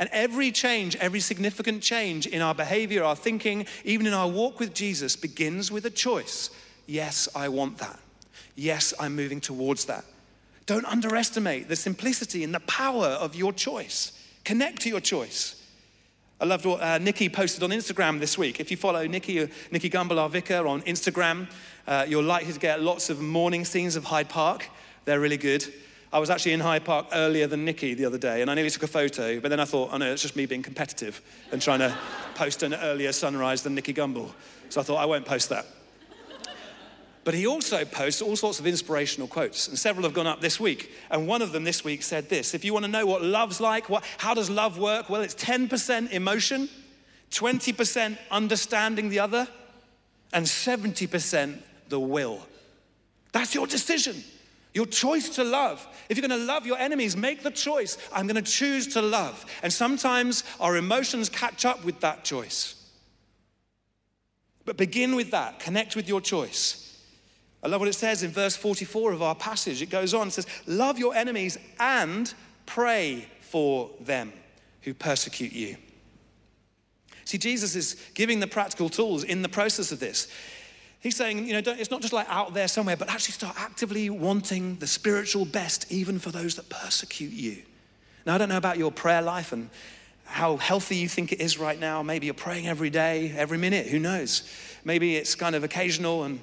And 0.00 0.08
every 0.12 0.50
change, 0.50 0.96
every 0.96 1.20
significant 1.20 1.82
change 1.82 2.26
in 2.26 2.40
our 2.40 2.54
behavior, 2.54 3.04
our 3.04 3.14
thinking, 3.14 3.66
even 3.84 4.06
in 4.06 4.14
our 4.14 4.26
walk 4.26 4.58
with 4.58 4.72
Jesus, 4.72 5.14
begins 5.14 5.70
with 5.70 5.84
a 5.84 5.90
choice. 5.90 6.48
Yes, 6.86 7.28
I 7.36 7.50
want 7.50 7.76
that. 7.78 8.00
Yes, 8.56 8.94
I'm 8.98 9.14
moving 9.14 9.42
towards 9.42 9.84
that. 9.84 10.06
Don't 10.64 10.86
underestimate 10.86 11.68
the 11.68 11.76
simplicity 11.76 12.42
and 12.42 12.54
the 12.54 12.60
power 12.60 13.08
of 13.08 13.34
your 13.34 13.52
choice. 13.52 14.18
Connect 14.42 14.80
to 14.82 14.88
your 14.88 15.00
choice. 15.00 15.62
I 16.40 16.46
loved 16.46 16.64
what 16.64 16.80
uh, 16.80 16.96
Nicky 16.96 17.28
posted 17.28 17.62
on 17.62 17.68
Instagram 17.68 18.20
this 18.20 18.38
week. 18.38 18.58
If 18.58 18.70
you 18.70 18.78
follow 18.78 19.06
Nicky, 19.06 19.42
uh, 19.42 19.48
Nicky 19.70 19.90
Gumbel, 19.90 20.16
our 20.16 20.30
vicar, 20.30 20.66
on 20.66 20.80
Instagram, 20.82 21.46
uh, 21.86 22.06
you're 22.08 22.22
likely 22.22 22.54
to 22.54 22.58
get 22.58 22.80
lots 22.80 23.10
of 23.10 23.20
morning 23.20 23.66
scenes 23.66 23.96
of 23.96 24.04
Hyde 24.04 24.30
Park. 24.30 24.66
They're 25.04 25.20
really 25.20 25.36
good. 25.36 25.66
I 26.12 26.18
was 26.18 26.28
actually 26.28 26.54
in 26.54 26.60
Hyde 26.60 26.84
Park 26.84 27.06
earlier 27.12 27.46
than 27.46 27.64
Nicky 27.64 27.94
the 27.94 28.04
other 28.04 28.18
day, 28.18 28.42
and 28.42 28.50
I 28.50 28.54
nearly 28.54 28.70
took 28.70 28.82
a 28.82 28.88
photo, 28.88 29.38
but 29.38 29.48
then 29.48 29.60
I 29.60 29.64
thought, 29.64 29.90
oh 29.92 29.96
no, 29.96 30.12
it's 30.12 30.22
just 30.22 30.34
me 30.34 30.44
being 30.44 30.62
competitive 30.62 31.22
and 31.52 31.62
trying 31.62 31.78
to 31.78 31.96
post 32.34 32.64
an 32.64 32.74
earlier 32.74 33.12
sunrise 33.12 33.62
than 33.62 33.76
Nicky 33.76 33.94
Gumbel. 33.94 34.32
So 34.70 34.80
I 34.80 34.84
thought, 34.84 34.96
I 34.96 35.04
won't 35.04 35.24
post 35.24 35.50
that. 35.50 35.66
But 37.22 37.34
he 37.34 37.46
also 37.46 37.84
posts 37.84 38.22
all 38.22 38.34
sorts 38.34 38.58
of 38.58 38.66
inspirational 38.66 39.28
quotes, 39.28 39.68
and 39.68 39.78
several 39.78 40.04
have 40.04 40.14
gone 40.14 40.26
up 40.26 40.40
this 40.40 40.58
week. 40.58 40.90
And 41.10 41.28
one 41.28 41.42
of 41.42 41.52
them 41.52 41.64
this 41.64 41.84
week 41.84 42.02
said 42.02 42.28
this 42.28 42.54
If 42.54 42.64
you 42.64 42.72
want 42.72 42.86
to 42.86 42.90
know 42.90 43.06
what 43.06 43.22
love's 43.22 43.60
like, 43.60 43.88
what, 43.88 44.02
how 44.18 44.34
does 44.34 44.50
love 44.50 44.78
work? 44.78 45.10
Well, 45.10 45.20
it's 45.20 45.34
10% 45.34 46.10
emotion, 46.10 46.68
20% 47.30 48.18
understanding 48.30 49.10
the 49.10 49.20
other, 49.20 49.46
and 50.32 50.44
70% 50.46 51.58
the 51.88 52.00
will. 52.00 52.46
That's 53.32 53.54
your 53.54 53.66
decision. 53.66 54.24
Your 54.72 54.86
choice 54.86 55.30
to 55.30 55.44
love. 55.44 55.86
If 56.08 56.16
you're 56.16 56.26
going 56.26 56.40
to 56.40 56.46
love 56.46 56.64
your 56.64 56.78
enemies, 56.78 57.16
make 57.16 57.42
the 57.42 57.50
choice. 57.50 57.98
I'm 58.12 58.26
going 58.26 58.42
to 58.42 58.50
choose 58.50 58.86
to 58.94 59.02
love. 59.02 59.44
And 59.62 59.72
sometimes 59.72 60.44
our 60.60 60.76
emotions 60.76 61.28
catch 61.28 61.64
up 61.64 61.84
with 61.84 62.00
that 62.00 62.24
choice. 62.24 62.76
But 64.64 64.76
begin 64.76 65.16
with 65.16 65.32
that. 65.32 65.58
Connect 65.58 65.96
with 65.96 66.08
your 66.08 66.20
choice. 66.20 66.86
I 67.62 67.68
love 67.68 67.80
what 67.80 67.88
it 67.88 67.94
says 67.94 68.22
in 68.22 68.30
verse 68.30 68.56
44 68.56 69.12
of 69.12 69.22
our 69.22 69.34
passage. 69.34 69.82
It 69.82 69.90
goes 69.90 70.14
on, 70.14 70.28
it 70.28 70.32
says, 70.32 70.46
Love 70.66 70.98
your 70.98 71.14
enemies 71.14 71.58
and 71.78 72.32
pray 72.64 73.26
for 73.40 73.90
them 74.00 74.32
who 74.82 74.94
persecute 74.94 75.52
you. 75.52 75.76
See, 77.24 77.38
Jesus 77.38 77.76
is 77.76 77.96
giving 78.14 78.40
the 78.40 78.46
practical 78.46 78.88
tools 78.88 79.24
in 79.24 79.42
the 79.42 79.48
process 79.48 79.92
of 79.92 80.00
this. 80.00 80.28
He's 81.00 81.16
saying, 81.16 81.46
you 81.46 81.54
know, 81.54 81.62
it's 81.64 81.90
not 81.90 82.02
just 82.02 82.12
like 82.12 82.28
out 82.28 82.52
there 82.52 82.68
somewhere, 82.68 82.96
but 82.96 83.08
actually 83.08 83.32
start 83.32 83.56
actively 83.58 84.10
wanting 84.10 84.76
the 84.76 84.86
spiritual 84.86 85.46
best, 85.46 85.90
even 85.90 86.18
for 86.18 86.30
those 86.30 86.56
that 86.56 86.68
persecute 86.68 87.32
you. 87.32 87.62
Now, 88.26 88.34
I 88.34 88.38
don't 88.38 88.50
know 88.50 88.58
about 88.58 88.76
your 88.76 88.92
prayer 88.92 89.22
life 89.22 89.52
and 89.52 89.70
how 90.24 90.58
healthy 90.58 90.96
you 90.96 91.08
think 91.08 91.32
it 91.32 91.40
is 91.40 91.58
right 91.58 91.78
now. 91.78 92.02
Maybe 92.02 92.26
you're 92.26 92.34
praying 92.34 92.68
every 92.68 92.90
day, 92.90 93.32
every 93.34 93.56
minute, 93.56 93.86
who 93.86 93.98
knows? 93.98 94.48
Maybe 94.84 95.16
it's 95.16 95.34
kind 95.34 95.54
of 95.54 95.64
occasional 95.64 96.24
and 96.24 96.38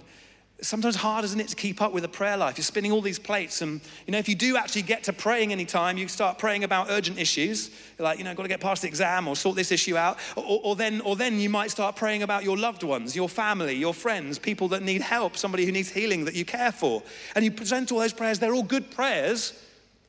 sometimes 0.61 0.95
hard, 0.95 1.23
isn't 1.23 1.39
it, 1.39 1.47
to 1.49 1.55
keep 1.55 1.81
up 1.81 1.93
with 1.93 2.03
a 2.03 2.09
prayer 2.09 2.35
life? 2.35 2.57
You're 2.57 2.65
spinning 2.65 2.91
all 2.91 3.01
these 3.01 3.19
plates, 3.19 3.61
and 3.61 3.79
you 4.05 4.11
know, 4.11 4.17
if 4.17 4.27
you 4.27 4.35
do 4.35 4.57
actually 4.57 4.81
get 4.81 5.03
to 5.03 5.13
praying 5.13 5.51
any 5.51 5.65
time, 5.65 5.97
you 5.97 6.07
start 6.07 6.39
praying 6.39 6.63
about 6.63 6.87
urgent 6.89 7.19
issues, 7.19 7.69
like 7.99 8.17
you 8.17 8.23
know, 8.23 8.33
got 8.33 8.43
to 8.43 8.49
get 8.49 8.59
past 8.59 8.81
the 8.81 8.87
exam 8.87 9.27
or 9.27 9.35
sort 9.35 9.55
this 9.55 9.71
issue 9.71 9.97
out, 9.97 10.17
or, 10.35 10.59
or, 10.63 10.75
then, 10.75 11.01
or 11.01 11.15
then 11.15 11.39
you 11.39 11.49
might 11.49 11.69
start 11.69 11.95
praying 11.95 12.23
about 12.23 12.43
your 12.43 12.57
loved 12.57 12.83
ones, 12.83 13.15
your 13.15 13.29
family, 13.29 13.75
your 13.75 13.93
friends, 13.93 14.39
people 14.39 14.67
that 14.69 14.81
need 14.81 15.01
help, 15.01 15.37
somebody 15.37 15.65
who 15.65 15.71
needs 15.71 15.91
healing 15.91 16.25
that 16.25 16.33
you 16.33 16.45
care 16.45 16.71
for, 16.71 17.03
and 17.35 17.45
you 17.45 17.51
present 17.51 17.91
all 17.91 17.99
those 17.99 18.13
prayers. 18.13 18.39
They're 18.39 18.55
all 18.55 18.63
good 18.63 18.89
prayers, 18.89 19.53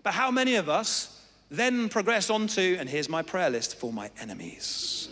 but 0.03 0.15
how 0.15 0.31
many 0.31 0.57
of 0.57 0.69
us 0.69 1.15
then 1.51 1.89
progress 1.89 2.31
on 2.31 2.47
to, 2.47 2.77
and 2.77 2.89
here's 2.89 3.09
my 3.09 3.23
prayer 3.23 3.51
list 3.51 3.79
for 3.79 3.93
my 3.93 4.11
enemies? 4.21 5.09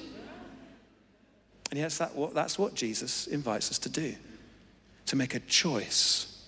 And 1.71 1.81
yes, 1.81 1.99
that, 1.99 2.13
that's 2.33 2.59
what 2.59 2.75
Jesus 2.75 3.27
invites 3.27 3.71
us 3.71 3.79
to 3.81 3.89
do 3.89 4.15
to 5.07 5.17
make 5.17 5.35
a 5.35 5.41
choice 5.41 6.45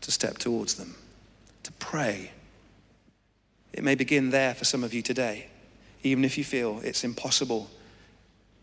to 0.00 0.10
step 0.10 0.38
towards 0.38 0.74
them, 0.74 0.94
to 1.62 1.72
pray. 1.72 2.32
It 3.72 3.84
may 3.84 3.94
begin 3.94 4.30
there 4.30 4.54
for 4.54 4.64
some 4.64 4.82
of 4.84 4.92
you 4.92 5.02
today, 5.02 5.48
even 6.02 6.24
if 6.24 6.36
you 6.36 6.44
feel 6.44 6.80
it's 6.82 7.04
impossible 7.04 7.70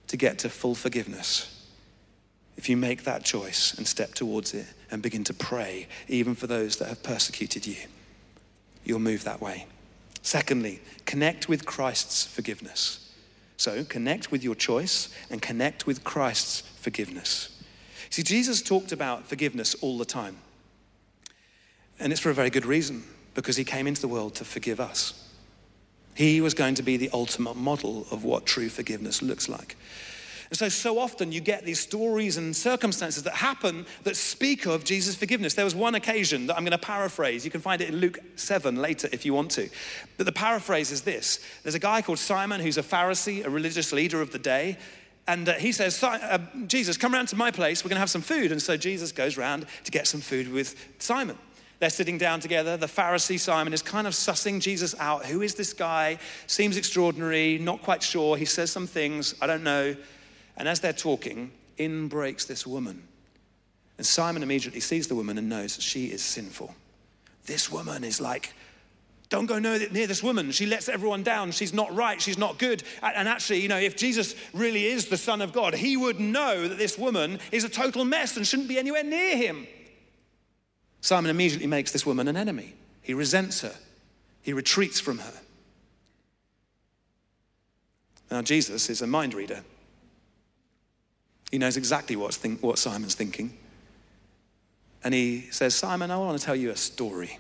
to 0.07 0.17
get 0.17 0.39
to 0.39 0.49
full 0.49 0.75
forgiveness. 0.75 1.53
If 2.57 2.69
you 2.69 2.75
make 2.75 3.03
that 3.03 3.23
choice 3.23 3.73
and 3.77 3.87
step 3.87 4.15
towards 4.15 4.53
it 4.53 4.65
and 4.89 5.01
begin 5.01 5.23
to 5.25 5.33
pray, 5.33 5.87
even 6.07 6.33
for 6.33 6.47
those 6.47 6.77
that 6.77 6.87
have 6.87 7.03
persecuted 7.03 7.67
you, 7.67 7.77
you'll 8.83 8.99
move 8.99 9.23
that 9.25 9.41
way. 9.41 9.67
Secondly, 10.23 10.81
connect 11.05 11.47
with 11.47 11.65
Christ's 11.65 12.25
forgiveness. 12.25 13.13
So 13.57 13.83
connect 13.83 14.31
with 14.31 14.43
your 14.43 14.55
choice 14.55 15.09
and 15.29 15.41
connect 15.41 15.85
with 15.85 16.03
Christ's 16.03 16.61
forgiveness. 16.61 17.56
See, 18.09 18.23
Jesus 18.23 18.61
talked 18.61 18.91
about 18.91 19.27
forgiveness 19.27 19.75
all 19.75 19.97
the 19.97 20.05
time. 20.05 20.37
And 21.99 22.11
it's 22.11 22.21
for 22.21 22.29
a 22.29 22.33
very 22.33 22.49
good 22.49 22.65
reason, 22.65 23.03
because 23.33 23.57
he 23.57 23.63
came 23.63 23.87
into 23.87 24.01
the 24.01 24.07
world 24.07 24.35
to 24.35 24.45
forgive 24.45 24.79
us. 24.79 25.23
He 26.15 26.41
was 26.41 26.53
going 26.53 26.75
to 26.75 26.83
be 26.83 26.97
the 26.97 27.09
ultimate 27.13 27.55
model 27.55 28.07
of 28.11 28.23
what 28.23 28.45
true 28.45 28.69
forgiveness 28.69 29.21
looks 29.21 29.47
like. 29.47 29.75
And 30.49 30.57
so, 30.57 30.69
so 30.69 30.97
often 30.97 31.31
you 31.31 31.41
get 31.41 31.65
these 31.65 31.79
stories 31.79 32.37
and 32.37 32.55
circumstances 32.55 33.23
that 33.23 33.33
happen 33.33 33.85
that 34.03 34.15
speak 34.15 34.65
of 34.65 34.85
Jesus' 34.85 35.15
forgiveness. 35.15 35.55
There 35.55 35.65
was 35.65 35.75
one 35.75 35.95
occasion 35.95 36.47
that 36.47 36.55
I'm 36.55 36.63
going 36.63 36.71
to 36.71 36.77
paraphrase. 36.77 37.43
You 37.43 37.51
can 37.51 37.59
find 37.59 37.81
it 37.81 37.89
in 37.89 37.97
Luke 37.97 38.19
7 38.35 38.77
later 38.77 39.09
if 39.11 39.25
you 39.25 39.33
want 39.33 39.51
to. 39.51 39.69
But 40.15 40.25
the 40.25 40.31
paraphrase 40.31 40.91
is 40.91 41.01
this 41.01 41.39
There's 41.63 41.75
a 41.75 41.79
guy 41.79 42.01
called 42.01 42.19
Simon 42.19 42.61
who's 42.61 42.77
a 42.77 42.83
Pharisee, 42.83 43.45
a 43.45 43.49
religious 43.49 43.91
leader 43.91 44.21
of 44.21 44.31
the 44.31 44.39
day. 44.39 44.77
And 45.27 45.49
uh, 45.49 45.53
he 45.53 45.71
says, 45.71 46.01
uh, 46.01 46.39
Jesus, 46.67 46.97
come 46.97 47.13
around 47.13 47.27
to 47.27 47.35
my 47.35 47.51
place. 47.51 47.83
We're 47.83 47.89
going 47.89 47.97
to 47.97 48.01
have 48.01 48.09
some 48.09 48.21
food. 48.21 48.51
And 48.51 48.61
so 48.61 48.77
Jesus 48.77 49.11
goes 49.11 49.37
round 49.37 49.65
to 49.83 49.91
get 49.91 50.07
some 50.07 50.21
food 50.21 50.51
with 50.51 50.75
Simon. 50.99 51.37
They're 51.79 51.89
sitting 51.89 52.17
down 52.17 52.39
together. 52.39 52.77
The 52.77 52.87
Pharisee 52.87 53.39
Simon 53.39 53.73
is 53.73 53.81
kind 53.81 54.07
of 54.07 54.13
sussing 54.13 54.59
Jesus 54.61 54.95
out. 54.99 55.25
Who 55.25 55.41
is 55.41 55.53
this 55.53 55.73
guy? 55.73 56.17
Seems 56.47 56.77
extraordinary, 56.77 57.57
not 57.59 57.83
quite 57.83 58.01
sure. 58.01 58.37
He 58.37 58.45
says 58.45 58.71
some 58.71 58.87
things, 58.87 59.35
I 59.41 59.47
don't 59.47 59.63
know. 59.63 59.95
And 60.55 60.67
as 60.67 60.79
they're 60.79 60.93
talking, 60.93 61.51
in 61.77 62.07
breaks 62.07 62.45
this 62.45 62.65
woman. 62.65 63.03
And 63.97 64.05
Simon 64.05 64.43
immediately 64.43 64.79
sees 64.79 65.07
the 65.07 65.15
woman 65.15 65.37
and 65.37 65.49
knows 65.49 65.81
she 65.81 66.07
is 66.07 66.23
sinful. 66.23 66.73
This 67.45 67.71
woman 67.71 68.03
is 68.03 68.19
like 68.19 68.53
don't 69.29 69.45
go 69.45 69.59
near 69.59 69.79
this 69.79 70.23
woman. 70.23 70.51
She 70.51 70.65
lets 70.65 70.87
everyone 70.87 71.21
down. 71.21 71.51
She's 71.51 71.73
not 71.73 71.93
right. 71.93 72.21
She's 72.21 72.37
not 72.37 72.57
good. 72.57 72.83
And 73.01 73.27
actually, 73.27 73.59
you 73.59 73.67
know, 73.67 73.77
if 73.77 73.97
Jesus 73.97 74.35
really 74.53 74.85
is 74.85 75.07
the 75.07 75.17
Son 75.17 75.41
of 75.41 75.51
God, 75.51 75.73
he 75.73 75.97
would 75.97 76.19
know 76.19 76.67
that 76.67 76.77
this 76.77 76.97
woman 76.97 77.39
is 77.51 77.65
a 77.65 77.69
total 77.69 78.05
mess 78.05 78.37
and 78.37 78.47
shouldn't 78.47 78.69
be 78.69 78.79
anywhere 78.79 79.03
near 79.03 79.35
him. 79.35 79.67
Simon 81.01 81.29
immediately 81.29 81.67
makes 81.67 81.91
this 81.91 82.05
woman 82.05 82.27
an 82.27 82.37
enemy. 82.37 82.73
He 83.01 83.13
resents 83.13 83.61
her, 83.61 83.75
he 84.41 84.53
retreats 84.53 84.99
from 84.99 85.19
her. 85.19 85.33
Now, 88.31 88.41
Jesus 88.41 88.89
is 88.89 89.01
a 89.01 89.07
mind 89.07 89.33
reader. 89.33 89.63
He 91.51 91.57
knows 91.57 91.77
exactly 91.77 92.17
think, 92.31 92.61
what 92.61 92.77
Simon's 92.77 93.15
thinking. 93.15 93.57
And 95.03 95.13
he 95.13 95.47
says, 95.51 95.75
Simon, 95.75 96.11
I 96.11 96.17
want 96.17 96.37
to 96.37 96.45
tell 96.45 96.55
you 96.55 96.71
a 96.71 96.75
story. 96.75 97.39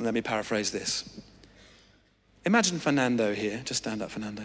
Let 0.00 0.14
me 0.14 0.20
paraphrase 0.20 0.70
this. 0.70 1.20
Imagine 2.44 2.78
Fernando 2.78 3.34
here. 3.34 3.60
Just 3.64 3.82
stand 3.82 4.00
up, 4.00 4.10
Fernando. 4.10 4.44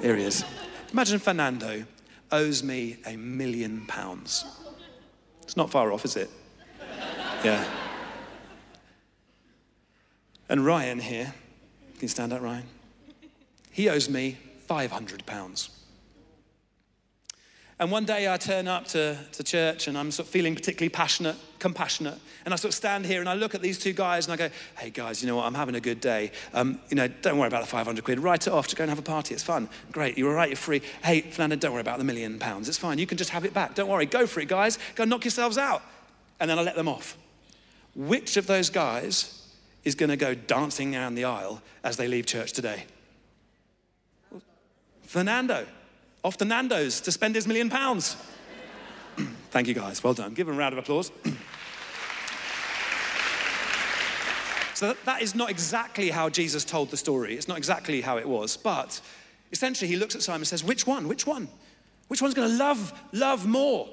Here 0.00 0.16
he 0.16 0.24
is. 0.24 0.44
Imagine 0.92 1.18
Fernando 1.18 1.84
owes 2.30 2.62
me 2.62 2.96
a 3.06 3.16
million 3.16 3.86
pounds. 3.86 4.44
It's 5.42 5.56
not 5.56 5.70
far 5.70 5.92
off, 5.92 6.04
is 6.04 6.16
it? 6.16 6.30
Yeah. 7.44 7.64
And 10.48 10.64
Ryan 10.64 10.98
here, 10.98 11.34
can 11.94 12.02
you 12.02 12.08
stand 12.08 12.32
up, 12.32 12.40
Ryan? 12.40 12.64
He 13.70 13.88
owes 13.88 14.08
me 14.08 14.38
500 14.66 15.26
pounds. 15.26 15.70
And 17.82 17.90
one 17.90 18.04
day 18.04 18.32
I 18.32 18.36
turn 18.36 18.68
up 18.68 18.86
to, 18.90 19.18
to 19.32 19.42
church 19.42 19.88
and 19.88 19.98
I'm 19.98 20.12
sort 20.12 20.28
of 20.28 20.32
feeling 20.32 20.54
particularly 20.54 20.88
passionate, 20.88 21.34
compassionate. 21.58 22.16
And 22.44 22.54
I 22.54 22.56
sort 22.56 22.70
of 22.70 22.76
stand 22.76 23.04
here 23.04 23.18
and 23.18 23.28
I 23.28 23.34
look 23.34 23.56
at 23.56 23.60
these 23.60 23.76
two 23.76 23.92
guys 23.92 24.28
and 24.28 24.32
I 24.32 24.36
go, 24.36 24.54
hey 24.78 24.90
guys, 24.90 25.20
you 25.20 25.26
know 25.26 25.34
what? 25.34 25.46
I'm 25.46 25.54
having 25.54 25.74
a 25.74 25.80
good 25.80 26.00
day. 26.00 26.30
Um, 26.54 26.78
you 26.90 26.94
know, 26.94 27.08
don't 27.08 27.38
worry 27.38 27.48
about 27.48 27.62
the 27.62 27.66
500 27.66 28.04
quid. 28.04 28.20
Write 28.20 28.46
it 28.46 28.52
off 28.52 28.68
to 28.68 28.76
go 28.76 28.84
and 28.84 28.88
have 28.88 29.00
a 29.00 29.02
party. 29.02 29.34
It's 29.34 29.42
fun. 29.42 29.68
Great. 29.90 30.16
You're 30.16 30.28
all 30.28 30.36
right. 30.36 30.50
You're 30.50 30.56
free. 30.56 30.80
Hey, 31.02 31.22
Fernando, 31.22 31.56
don't 31.56 31.72
worry 31.72 31.80
about 31.80 31.98
the 31.98 32.04
million 32.04 32.38
pounds. 32.38 32.68
It's 32.68 32.78
fine. 32.78 32.98
You 32.98 33.06
can 33.08 33.18
just 33.18 33.30
have 33.30 33.44
it 33.44 33.52
back. 33.52 33.74
Don't 33.74 33.88
worry. 33.88 34.06
Go 34.06 34.28
for 34.28 34.38
it, 34.38 34.46
guys. 34.46 34.78
Go 34.94 35.04
knock 35.04 35.24
yourselves 35.24 35.58
out. 35.58 35.82
And 36.38 36.48
then 36.48 36.60
I 36.60 36.62
let 36.62 36.76
them 36.76 36.86
off. 36.86 37.18
Which 37.96 38.36
of 38.36 38.46
those 38.46 38.70
guys 38.70 39.44
is 39.82 39.96
going 39.96 40.10
to 40.10 40.16
go 40.16 40.36
dancing 40.36 40.92
down 40.92 41.16
the 41.16 41.24
aisle 41.24 41.60
as 41.82 41.96
they 41.96 42.06
leave 42.06 42.26
church 42.26 42.52
today? 42.52 42.84
Fernando 45.02 45.66
off 46.24 46.36
to 46.38 46.44
Nando's 46.44 47.00
to 47.02 47.12
spend 47.12 47.34
his 47.34 47.46
million 47.46 47.70
pounds. 47.70 48.16
Thank 49.50 49.68
you, 49.68 49.74
guys. 49.74 50.02
Well 50.02 50.14
done. 50.14 50.34
Give 50.34 50.48
him 50.48 50.54
a 50.54 50.58
round 50.58 50.72
of 50.72 50.78
applause. 50.78 51.10
So 54.74 54.88
that, 54.88 55.04
that 55.04 55.22
is 55.22 55.36
not 55.36 55.48
exactly 55.48 56.10
how 56.10 56.28
Jesus 56.28 56.64
told 56.64 56.90
the 56.90 56.96
story. 56.96 57.36
It's 57.36 57.46
not 57.46 57.56
exactly 57.56 58.00
how 58.00 58.18
it 58.18 58.28
was. 58.28 58.56
But 58.56 59.00
essentially, 59.52 59.86
he 59.86 59.94
looks 59.94 60.16
at 60.16 60.22
Simon 60.22 60.40
and 60.40 60.48
says, 60.48 60.64
Which 60.64 60.88
one? 60.88 61.06
Which 61.06 61.24
one? 61.24 61.46
Which 62.08 62.20
one's 62.20 62.34
going 62.34 62.50
to 62.50 62.56
love, 62.56 62.92
love 63.12 63.46
more? 63.46 63.88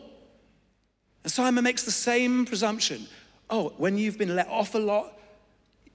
And 1.24 1.32
Simon 1.32 1.64
makes 1.64 1.84
the 1.84 1.92
same 1.92 2.44
presumption. 2.44 3.06
Oh, 3.52 3.74
when 3.78 4.00
you've 4.00 4.18
been 4.18 4.36
let 4.36 4.48
off 4.48 4.74
a 4.74 4.80
lot, 4.80 5.19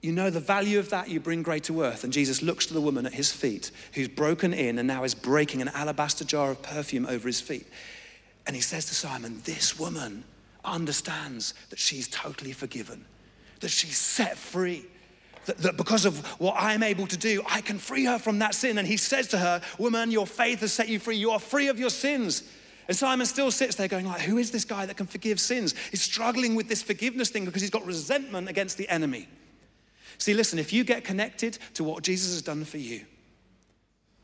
you 0.05 0.11
know 0.11 0.29
the 0.29 0.39
value 0.39 0.77
of 0.77 0.91
that, 0.91 1.09
you 1.09 1.19
bring 1.19 1.41
greater 1.41 1.73
worth. 1.73 2.03
And 2.03 2.13
Jesus 2.13 2.43
looks 2.43 2.67
to 2.67 2.75
the 2.75 2.79
woman 2.79 3.07
at 3.07 3.13
his 3.13 3.31
feet 3.31 3.71
who's 3.93 4.07
broken 4.07 4.53
in 4.53 4.77
and 4.77 4.87
now 4.87 5.03
is 5.03 5.15
breaking 5.15 5.63
an 5.63 5.69
alabaster 5.69 6.23
jar 6.23 6.51
of 6.51 6.61
perfume 6.61 7.07
over 7.07 7.27
his 7.27 7.41
feet. 7.41 7.65
And 8.45 8.55
he 8.55 8.61
says 8.61 8.85
to 8.85 8.95
Simon, 8.95 9.41
This 9.45 9.79
woman 9.79 10.23
understands 10.63 11.55
that 11.71 11.79
she's 11.79 12.07
totally 12.07 12.51
forgiven, 12.51 13.03
that 13.61 13.69
she's 13.69 13.97
set 13.97 14.37
free. 14.37 14.85
That, 15.47 15.57
that, 15.59 15.77
because 15.77 16.05
of 16.05 16.23
what 16.39 16.55
I'm 16.55 16.83
able 16.83 17.07
to 17.07 17.17
do, 17.17 17.41
I 17.49 17.61
can 17.61 17.79
free 17.79 18.05
her 18.05 18.19
from 18.19 18.39
that 18.39 18.53
sin. 18.53 18.77
And 18.77 18.87
he 18.87 18.97
says 18.97 19.27
to 19.29 19.39
her, 19.39 19.61
Woman, 19.79 20.11
your 20.11 20.27
faith 20.27 20.59
has 20.59 20.71
set 20.71 20.87
you 20.87 20.99
free. 20.99 21.17
You 21.17 21.31
are 21.31 21.39
free 21.39 21.67
of 21.67 21.79
your 21.79 21.89
sins. 21.89 22.43
And 22.87 22.95
Simon 22.95 23.25
still 23.25 23.49
sits 23.49 23.75
there 23.75 23.87
going, 23.87 24.05
like, 24.05 24.21
who 24.21 24.37
is 24.37 24.51
this 24.51 24.65
guy 24.65 24.85
that 24.85 24.97
can 24.97 25.07
forgive 25.07 25.39
sins? 25.39 25.73
He's 25.89 26.03
struggling 26.03 26.53
with 26.53 26.67
this 26.67 26.83
forgiveness 26.83 27.29
thing 27.29 27.45
because 27.45 27.63
he's 27.63 27.71
got 27.71 27.83
resentment 27.87 28.47
against 28.49 28.77
the 28.77 28.87
enemy. 28.87 29.27
See, 30.17 30.33
listen, 30.33 30.59
if 30.59 30.73
you 30.73 30.83
get 30.83 31.03
connected 31.03 31.57
to 31.75 31.83
what 31.83 32.03
Jesus 32.03 32.31
has 32.33 32.41
done 32.41 32.65
for 32.65 32.77
you, 32.77 33.05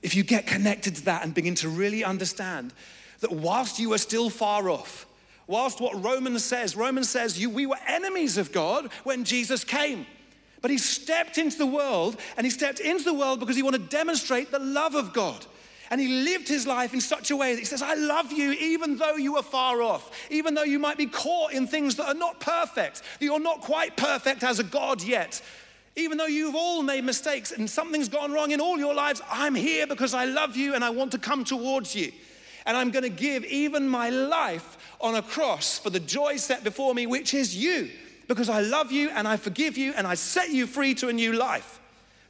if 0.02 0.16
you 0.16 0.24
get 0.24 0.48
connected 0.48 0.96
to 0.96 1.06
that 1.06 1.24
and 1.24 1.34
begin 1.34 1.56
to 1.56 1.70
really 1.70 2.04
understand 2.04 2.74
that 3.20 3.32
whilst 3.32 3.80
you 3.80 3.94
are 3.94 3.98
still 3.98 4.30
far 4.30 4.70
off, 4.70 5.06
whilst 5.48 5.80
what 5.80 6.04
Romans 6.04 6.44
says, 6.44 6.76
Romans 6.76 7.10
says 7.10 7.40
you, 7.40 7.50
we 7.50 7.66
were 7.66 7.78
enemies 7.88 8.38
of 8.38 8.52
God 8.52 8.90
when 9.04 9.24
Jesus 9.24 9.64
came. 9.64 10.06
But 10.62 10.72
he 10.72 10.78
stepped 10.78 11.38
into 11.38 11.58
the 11.58 11.66
world, 11.66 12.18
and 12.38 12.46
he 12.46 12.52
stepped 12.52 12.80
into 12.80 13.04
the 13.04 13.14
world 13.14 13.40
because 13.40 13.56
he 13.56 13.64
wanted 13.64 13.90
to 13.90 13.98
demonstrate 13.98 14.52
the 14.52 14.60
love 14.60 14.96
of 14.96 15.12
God. 15.12 15.46
And 15.90 16.00
he 16.00 16.08
lived 16.08 16.48
his 16.48 16.66
life 16.66 16.94
in 16.94 17.02
such 17.02 17.32
a 17.32 17.36
way 17.36 17.54
that 17.54 17.60
he 17.60 17.66
says, 17.66 17.82
I 17.82 17.96
love 17.96 18.32
you 18.32 18.54
even 18.54 18.96
though 18.96 19.18
you 19.18 19.36
are 19.36 19.44
far 19.44 19.82
off, 19.82 20.10
even 20.30 20.54
though 20.54 20.64
you 20.64 20.80
might 20.80 20.98
be 20.98 21.08
caught 21.08 21.52
in 21.52 21.68
things 21.68 21.98
that 21.98 22.08
are 22.08 22.14
not 22.14 22.40
perfect, 22.40 23.02
that 23.20 23.26
you're 23.26 23.42
not 23.42 23.60
quite 23.60 23.98
perfect 23.98 24.42
as 24.42 24.60
a 24.60 24.64
God 24.64 25.04
yet. 25.04 25.42
Even 25.96 26.18
though 26.18 26.26
you've 26.26 26.56
all 26.56 26.84
made 26.84 27.04
mistakes 27.04 27.52
and 27.52 27.70
something's 27.70 28.08
gone 28.08 28.32
wrong 28.32 28.52
in 28.52 28.62
all 28.62 28.78
your 28.78 28.94
lives, 28.94 29.22
I'm 29.30 29.56
here 29.56 29.86
because 29.86 30.14
I 30.14 30.26
love 30.26 30.56
you 30.56 30.74
and 30.74 30.84
I 30.84 30.90
want 30.90 31.12
to 31.12 31.18
come 31.18 31.44
towards 31.44 31.96
you. 31.96 32.12
And 32.66 32.78
I'm 32.78 32.92
going 32.92 33.04
to 33.04 33.10
give 33.10 33.44
even 33.46 33.90
my 33.90 34.10
life 34.10 34.78
on 35.02 35.16
a 35.16 35.22
cross 35.22 35.80
for 35.80 35.90
the 35.90 36.00
joy 36.00 36.38
set 36.38 36.64
before 36.64 36.94
me, 36.94 37.08
which 37.08 37.34
is 37.34 37.56
you, 37.56 37.90
because 38.28 38.50
I 38.50 38.62
love 38.62 38.92
you 38.92 39.10
and 39.10 39.28
I 39.28 39.36
forgive 39.36 39.78
you 39.78 39.94
and 39.98 40.08
I 40.08 40.14
set 40.14 40.52
you 40.52 40.68
free 40.68 40.94
to 40.96 41.10
a 41.10 41.14
new 41.14 41.34
life. 41.34 41.80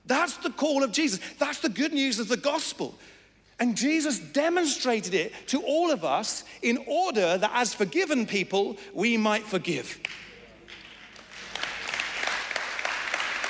That's 0.05 0.37
the 0.37 0.49
call 0.49 0.83
of 0.83 0.91
Jesus. 0.91 1.19
That's 1.37 1.59
the 1.59 1.69
good 1.69 1.93
news 1.93 2.19
of 2.19 2.27
the 2.27 2.37
gospel. 2.37 2.95
And 3.59 3.77
Jesus 3.77 4.17
demonstrated 4.17 5.13
it 5.13 5.33
to 5.47 5.61
all 5.61 5.91
of 5.91 6.03
us 6.03 6.43
in 6.63 6.79
order 6.87 7.37
that 7.37 7.51
as 7.53 7.75
forgiven 7.75 8.25
people, 8.25 8.77
we 8.91 9.17
might 9.17 9.43
forgive. 9.43 9.99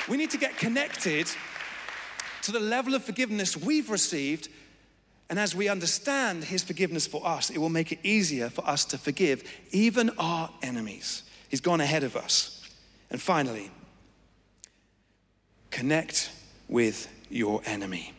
We 0.07 0.17
need 0.17 0.31
to 0.31 0.37
get 0.37 0.57
connected 0.57 1.27
to 2.43 2.51
the 2.51 2.59
level 2.59 2.95
of 2.95 3.03
forgiveness 3.03 3.55
we've 3.55 3.89
received. 3.89 4.49
And 5.29 5.39
as 5.39 5.55
we 5.55 5.69
understand 5.69 6.43
his 6.43 6.63
forgiveness 6.63 7.07
for 7.07 7.25
us, 7.25 7.49
it 7.49 7.57
will 7.57 7.69
make 7.69 7.91
it 7.91 7.99
easier 8.03 8.49
for 8.49 8.67
us 8.67 8.83
to 8.85 8.97
forgive 8.97 9.43
even 9.71 10.09
our 10.17 10.49
enemies. 10.61 11.23
He's 11.49 11.61
gone 11.61 11.81
ahead 11.81 12.03
of 12.03 12.15
us. 12.15 12.69
And 13.09 13.21
finally, 13.21 13.71
connect 15.69 16.31
with 16.67 17.07
your 17.29 17.61
enemy. 17.65 18.13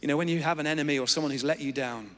You 0.00 0.08
know, 0.08 0.16
when 0.16 0.28
you 0.28 0.40
have 0.40 0.58
an 0.58 0.66
enemy 0.66 0.98
or 0.98 1.06
someone 1.06 1.30
who's 1.30 1.44
let 1.44 1.60
you 1.60 1.70
down, 1.70 2.10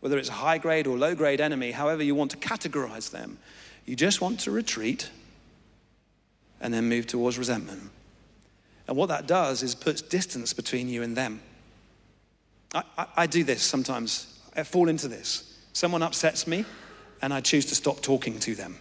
whether 0.00 0.18
it's 0.18 0.28
a 0.28 0.32
high 0.32 0.58
grade 0.58 0.86
or 0.86 0.96
low 0.96 1.14
grade 1.14 1.40
enemy, 1.40 1.70
however 1.70 2.02
you 2.02 2.14
want 2.14 2.32
to 2.32 2.36
categorize 2.36 3.10
them, 3.10 3.38
you 3.84 3.94
just 3.94 4.20
want 4.20 4.40
to 4.40 4.50
retreat 4.50 5.10
and 6.60 6.72
then 6.72 6.88
move 6.88 7.06
towards 7.06 7.38
resentment. 7.38 7.90
And 8.86 8.96
what 8.96 9.08
that 9.10 9.26
does 9.26 9.62
is 9.62 9.74
puts 9.74 10.00
distance 10.00 10.52
between 10.52 10.88
you 10.88 11.02
and 11.02 11.16
them. 11.16 11.40
I, 12.74 12.82
I, 12.96 13.06
I, 13.16 13.26
do 13.26 13.44
this 13.44 13.62
sometimes. 13.62 14.40
I 14.56 14.62
fall 14.62 14.88
into 14.88 15.08
this. 15.08 15.58
Someone 15.72 16.02
upsets 16.02 16.46
me, 16.46 16.64
and 17.22 17.32
I 17.32 17.40
choose 17.40 17.66
to 17.66 17.74
stop 17.74 18.00
talking 18.00 18.38
to 18.40 18.54
them. 18.54 18.76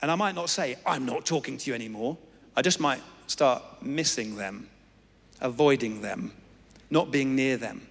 And 0.00 0.10
I 0.10 0.14
might 0.14 0.34
not 0.34 0.48
say, 0.48 0.76
I'm 0.86 1.04
not 1.06 1.26
talking 1.26 1.58
to 1.58 1.70
you 1.70 1.74
anymore. 1.74 2.16
I 2.56 2.62
just 2.62 2.80
might 2.80 3.02
start 3.26 3.62
missing 3.82 4.36
them, 4.36 4.68
avoiding 5.40 6.00
them, 6.00 6.32
not 6.90 7.10
being 7.10 7.36
near 7.36 7.56
them. 7.56 7.86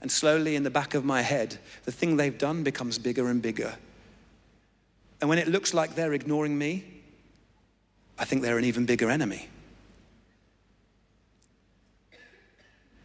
And 0.00 0.10
slowly 0.10 0.56
in 0.56 0.62
the 0.62 0.70
back 0.70 0.94
of 0.94 1.04
my 1.04 1.22
head, 1.22 1.58
the 1.84 1.92
thing 1.92 2.16
they've 2.16 2.36
done 2.36 2.62
becomes 2.62 2.98
bigger 2.98 3.28
and 3.28 3.42
bigger. 3.42 3.74
And 5.20 5.28
when 5.28 5.38
it 5.38 5.48
looks 5.48 5.74
like 5.74 5.94
they're 5.94 6.14
ignoring 6.14 6.56
me, 6.56 6.84
I 8.20 8.26
think 8.26 8.42
they're 8.42 8.58
an 8.58 8.64
even 8.64 8.84
bigger 8.84 9.10
enemy. 9.10 9.48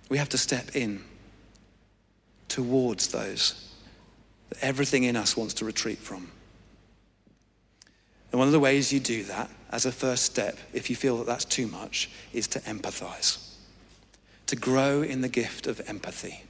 We 0.10 0.18
have 0.18 0.28
to 0.30 0.38
step 0.38 0.76
in 0.76 1.04
towards 2.50 3.08
those 3.08 3.74
that 4.50 4.62
everything 4.62 5.04
in 5.04 5.16
us 5.16 5.38
wants 5.38 5.54
to 5.56 5.66
retreat 5.66 6.00
from. 6.00 6.30
And 8.32 8.40
one 8.40 8.50
of 8.50 8.52
the 8.52 8.60
ways 8.60 8.92
you 8.92 9.00
do 9.00 9.24
that, 9.24 9.50
as 9.72 9.86
a 9.86 9.92
first 9.92 10.26
step, 10.26 10.58
if 10.74 10.90
you 10.90 10.98
feel 10.98 11.18
that 11.18 11.26
that's 11.26 11.46
too 11.46 11.68
much, 11.68 12.10
is 12.34 12.46
to 12.50 12.60
empathize, 12.60 13.54
to 14.48 14.58
grow 14.58 15.02
in 15.02 15.22
the 15.22 15.30
gift 15.30 15.66
of 15.66 15.82
empathy. 15.88 16.44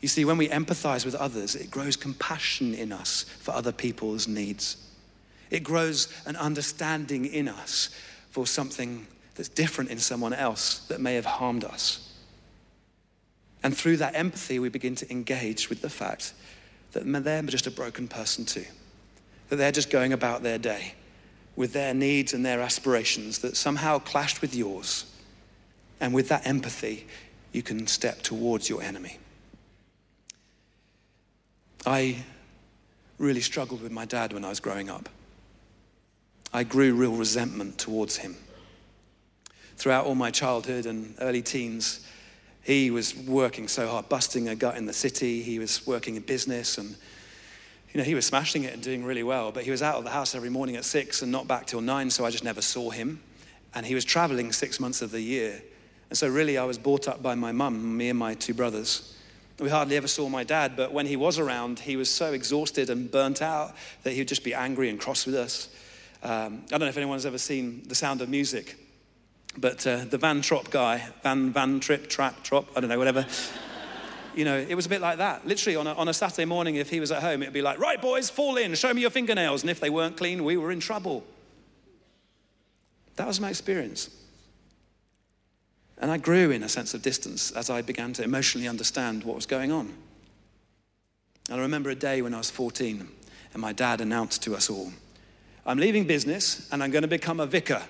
You 0.00 0.08
see, 0.08 0.24
when 0.24 0.36
we 0.36 0.48
empathize 0.48 1.04
with 1.04 1.14
others, 1.14 1.54
it 1.54 1.70
grows 1.70 1.94
compassion 1.94 2.74
in 2.74 2.90
us 2.92 3.22
for 3.22 3.52
other 3.52 3.72
people's 3.72 4.26
needs. 4.26 4.87
It 5.50 5.64
grows 5.64 6.08
an 6.26 6.36
understanding 6.36 7.24
in 7.24 7.48
us 7.48 7.90
for 8.30 8.46
something 8.46 9.06
that's 9.34 9.48
different 9.48 9.90
in 9.90 9.98
someone 9.98 10.32
else 10.32 10.80
that 10.88 11.00
may 11.00 11.14
have 11.14 11.24
harmed 11.24 11.64
us. 11.64 12.12
And 13.62 13.76
through 13.76 13.96
that 13.98 14.14
empathy, 14.14 14.58
we 14.58 14.68
begin 14.68 14.94
to 14.96 15.10
engage 15.10 15.68
with 15.68 15.80
the 15.80 15.90
fact 15.90 16.32
that 16.92 17.04
they're 17.04 17.42
just 17.42 17.66
a 17.66 17.70
broken 17.70 18.08
person 18.08 18.44
too, 18.44 18.64
that 19.48 19.56
they're 19.56 19.72
just 19.72 19.90
going 19.90 20.12
about 20.12 20.42
their 20.42 20.58
day 20.58 20.94
with 21.56 21.72
their 21.72 21.92
needs 21.92 22.34
and 22.34 22.46
their 22.46 22.60
aspirations 22.60 23.40
that 23.40 23.56
somehow 23.56 23.98
clashed 23.98 24.40
with 24.40 24.54
yours. 24.54 25.04
And 26.00 26.14
with 26.14 26.28
that 26.28 26.46
empathy, 26.46 27.06
you 27.52 27.62
can 27.62 27.88
step 27.88 28.22
towards 28.22 28.68
your 28.68 28.80
enemy. 28.80 29.18
I 31.84 32.24
really 33.18 33.40
struggled 33.40 33.82
with 33.82 33.90
my 33.90 34.04
dad 34.04 34.32
when 34.32 34.44
I 34.44 34.50
was 34.50 34.60
growing 34.60 34.88
up. 34.88 35.08
I 36.52 36.64
grew 36.64 36.94
real 36.94 37.14
resentment 37.14 37.78
towards 37.78 38.16
him. 38.16 38.36
Throughout 39.76 40.06
all 40.06 40.14
my 40.14 40.30
childhood 40.30 40.86
and 40.86 41.14
early 41.20 41.42
teens, 41.42 42.06
he 42.62 42.90
was 42.90 43.14
working 43.14 43.68
so 43.68 43.88
hard, 43.88 44.08
busting 44.08 44.48
a 44.48 44.54
gut 44.54 44.76
in 44.76 44.86
the 44.86 44.92
city. 44.92 45.42
He 45.42 45.58
was 45.58 45.86
working 45.86 46.16
in 46.16 46.22
business 46.22 46.78
and 46.78 46.96
you 47.92 47.98
know, 47.98 48.04
he 48.04 48.14
was 48.14 48.26
smashing 48.26 48.64
it 48.64 48.74
and 48.74 48.82
doing 48.82 49.02
really 49.02 49.22
well, 49.22 49.50
but 49.50 49.64
he 49.64 49.70
was 49.70 49.82
out 49.82 49.96
of 49.96 50.04
the 50.04 50.10
house 50.10 50.34
every 50.34 50.50
morning 50.50 50.76
at 50.76 50.84
six 50.84 51.22
and 51.22 51.32
not 51.32 51.48
back 51.48 51.66
till 51.66 51.80
nine, 51.80 52.10
so 52.10 52.24
I 52.24 52.30
just 52.30 52.44
never 52.44 52.60
saw 52.60 52.90
him. 52.90 53.20
And 53.74 53.86
he 53.86 53.94
was 53.94 54.04
traveling 54.04 54.52
six 54.52 54.78
months 54.78 55.00
of 55.00 55.10
the 55.10 55.20
year. 55.20 55.62
And 56.10 56.18
so, 56.18 56.28
really, 56.28 56.58
I 56.58 56.64
was 56.64 56.78
brought 56.78 57.08
up 57.08 57.22
by 57.22 57.34
my 57.34 57.52
mum, 57.52 57.96
me 57.96 58.10
and 58.10 58.18
my 58.18 58.34
two 58.34 58.54
brothers. 58.54 59.16
We 59.58 59.70
hardly 59.70 59.96
ever 59.96 60.06
saw 60.06 60.28
my 60.28 60.44
dad, 60.44 60.76
but 60.76 60.92
when 60.92 61.06
he 61.06 61.16
was 61.16 61.38
around, 61.38 61.80
he 61.80 61.96
was 61.96 62.10
so 62.10 62.32
exhausted 62.32 62.90
and 62.90 63.10
burnt 63.10 63.42
out 63.42 63.74
that 64.02 64.12
he 64.12 64.20
would 64.20 64.28
just 64.28 64.44
be 64.44 64.54
angry 64.54 64.88
and 64.90 65.00
cross 65.00 65.26
with 65.26 65.34
us. 65.34 65.68
Um, 66.22 66.64
I 66.66 66.70
don't 66.70 66.80
know 66.80 66.86
if 66.86 66.96
anyone's 66.96 67.26
ever 67.26 67.38
seen 67.38 67.82
The 67.86 67.94
Sound 67.94 68.20
of 68.20 68.28
Music, 68.28 68.76
but 69.56 69.86
uh, 69.86 70.04
the 70.04 70.18
Van 70.18 70.40
Trop 70.40 70.70
guy, 70.70 71.08
Van 71.22 71.52
Van 71.52 71.80
Trip, 71.80 72.08
Trap, 72.08 72.42
Trop, 72.42 72.68
I 72.76 72.80
don't 72.80 72.90
know, 72.90 72.98
whatever. 72.98 73.26
you 74.34 74.44
know, 74.44 74.56
it 74.56 74.74
was 74.74 74.86
a 74.86 74.88
bit 74.88 75.00
like 75.00 75.18
that. 75.18 75.46
Literally, 75.46 75.76
on 75.76 75.86
a, 75.86 75.92
on 75.94 76.08
a 76.08 76.14
Saturday 76.14 76.44
morning, 76.44 76.76
if 76.76 76.90
he 76.90 77.00
was 77.00 77.12
at 77.12 77.22
home, 77.22 77.42
it'd 77.42 77.54
be 77.54 77.62
like, 77.62 77.78
right, 77.78 78.00
boys, 78.00 78.30
fall 78.30 78.56
in, 78.56 78.74
show 78.74 78.92
me 78.92 79.00
your 79.00 79.10
fingernails. 79.10 79.62
And 79.62 79.70
if 79.70 79.80
they 79.80 79.90
weren't 79.90 80.16
clean, 80.16 80.44
we 80.44 80.56
were 80.56 80.70
in 80.70 80.80
trouble. 80.80 81.24
That 83.16 83.26
was 83.26 83.40
my 83.40 83.50
experience. 83.50 84.10
And 85.98 86.10
I 86.10 86.18
grew 86.18 86.50
in 86.50 86.62
a 86.62 86.68
sense 86.68 86.94
of 86.94 87.02
distance 87.02 87.50
as 87.50 87.70
I 87.70 87.82
began 87.82 88.12
to 88.14 88.22
emotionally 88.22 88.68
understand 88.68 89.24
what 89.24 89.34
was 89.34 89.46
going 89.46 89.72
on. 89.72 89.92
And 91.50 91.58
I 91.58 91.62
remember 91.62 91.90
a 91.90 91.94
day 91.96 92.22
when 92.22 92.34
I 92.34 92.38
was 92.38 92.50
14, 92.50 93.08
and 93.52 93.60
my 93.60 93.72
dad 93.72 94.00
announced 94.00 94.42
to 94.44 94.54
us 94.54 94.70
all, 94.70 94.92
I'm 95.68 95.76
leaving 95.76 96.04
business 96.04 96.66
and 96.72 96.82
I'm 96.82 96.90
going 96.90 97.02
to 97.02 97.08
become 97.08 97.40
a 97.40 97.46
vicar. 97.46 97.82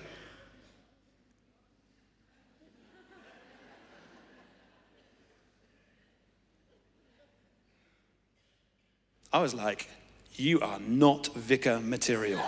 I 9.31 9.39
was 9.39 9.53
like, 9.53 9.87
You 10.33 10.59
are 10.59 10.79
not 10.81 11.27
vicar 11.35 11.79
material. 11.79 12.41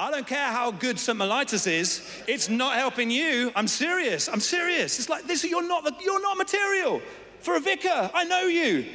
I 0.00 0.10
don't 0.10 0.26
care 0.26 0.48
how 0.48 0.72
good 0.72 0.98
St. 0.98 1.16
Mellitus 1.16 1.70
is, 1.70 2.04
it's 2.26 2.48
not 2.48 2.74
helping 2.74 3.12
you. 3.12 3.52
I'm 3.54 3.68
serious. 3.68 4.28
I'm 4.28 4.40
serious. 4.40 4.98
It's 4.98 5.08
like 5.08 5.28
this, 5.28 5.44
you're 5.44 5.66
not, 5.66 5.84
the, 5.84 5.94
you're 6.02 6.22
not 6.22 6.36
material 6.36 7.00
for 7.40 7.54
a 7.54 7.60
vicar. 7.60 8.10
I 8.12 8.24
know 8.24 8.42
you. 8.42 8.86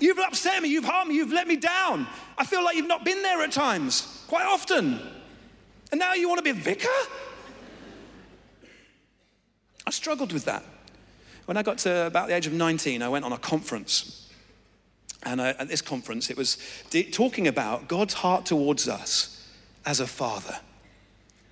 You've 0.00 0.18
upset 0.18 0.62
me, 0.62 0.68
you've 0.68 0.84
harmed 0.84 1.10
me, 1.10 1.16
you've 1.16 1.32
let 1.32 1.48
me 1.48 1.56
down. 1.56 2.06
I 2.36 2.44
feel 2.44 2.62
like 2.62 2.76
you've 2.76 2.86
not 2.86 3.04
been 3.04 3.22
there 3.22 3.42
at 3.42 3.52
times, 3.52 4.17
quite 4.28 4.46
often. 4.46 5.00
And 5.90 5.98
now 5.98 6.14
you 6.14 6.28
want 6.28 6.38
to 6.38 6.44
be 6.44 6.50
a 6.50 6.62
vicar? 6.62 6.88
I 9.86 9.90
struggled 9.90 10.32
with 10.32 10.44
that. 10.44 10.64
When 11.46 11.56
I 11.56 11.62
got 11.62 11.78
to 11.78 12.06
about 12.06 12.28
the 12.28 12.34
age 12.34 12.46
of 12.46 12.52
19, 12.52 13.02
I 13.02 13.08
went 13.08 13.24
on 13.24 13.32
a 13.32 13.38
conference. 13.38 14.30
And 15.22 15.40
I, 15.40 15.48
at 15.50 15.68
this 15.68 15.80
conference, 15.82 16.30
it 16.30 16.36
was 16.36 16.58
talking 17.10 17.48
about 17.48 17.88
God's 17.88 18.14
heart 18.14 18.44
towards 18.46 18.86
us 18.86 19.50
as 19.84 19.98
a 19.98 20.06
father. 20.06 20.60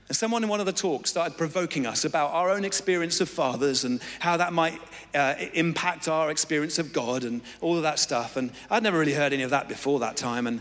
And 0.08 0.16
someone 0.16 0.44
in 0.44 0.48
one 0.48 0.60
of 0.60 0.66
the 0.66 0.72
talks 0.72 1.10
started 1.10 1.36
provoking 1.36 1.86
us 1.86 2.04
about 2.04 2.30
our 2.32 2.50
own 2.50 2.64
experience 2.64 3.20
of 3.20 3.28
fathers 3.28 3.84
and 3.84 4.00
how 4.20 4.36
that 4.36 4.52
might 4.52 4.80
uh, 5.14 5.34
impact 5.54 6.06
our 6.06 6.30
experience 6.30 6.78
of 6.78 6.92
God 6.92 7.24
and 7.24 7.40
all 7.60 7.76
of 7.76 7.82
that 7.82 7.98
stuff. 7.98 8.36
And 8.36 8.52
I'd 8.70 8.84
never 8.84 8.98
really 8.98 9.14
heard 9.14 9.32
any 9.32 9.42
of 9.42 9.50
that 9.50 9.68
before 9.68 9.98
that 10.00 10.16
time. 10.16 10.46
And 10.46 10.60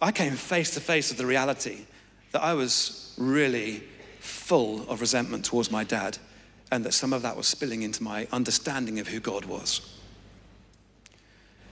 I 0.00 0.12
came 0.12 0.32
face 0.34 0.72
to 0.74 0.80
face 0.80 1.10
with 1.10 1.18
the 1.18 1.26
reality 1.26 1.86
that 2.32 2.42
I 2.42 2.54
was 2.54 3.14
really 3.18 3.82
full 4.20 4.88
of 4.88 5.00
resentment 5.00 5.44
towards 5.44 5.70
my 5.70 5.84
dad 5.84 6.18
and 6.70 6.84
that 6.84 6.92
some 6.92 7.12
of 7.12 7.22
that 7.22 7.36
was 7.36 7.46
spilling 7.46 7.82
into 7.82 8.02
my 8.02 8.26
understanding 8.32 8.98
of 8.98 9.08
who 9.08 9.20
God 9.20 9.44
was. 9.44 9.80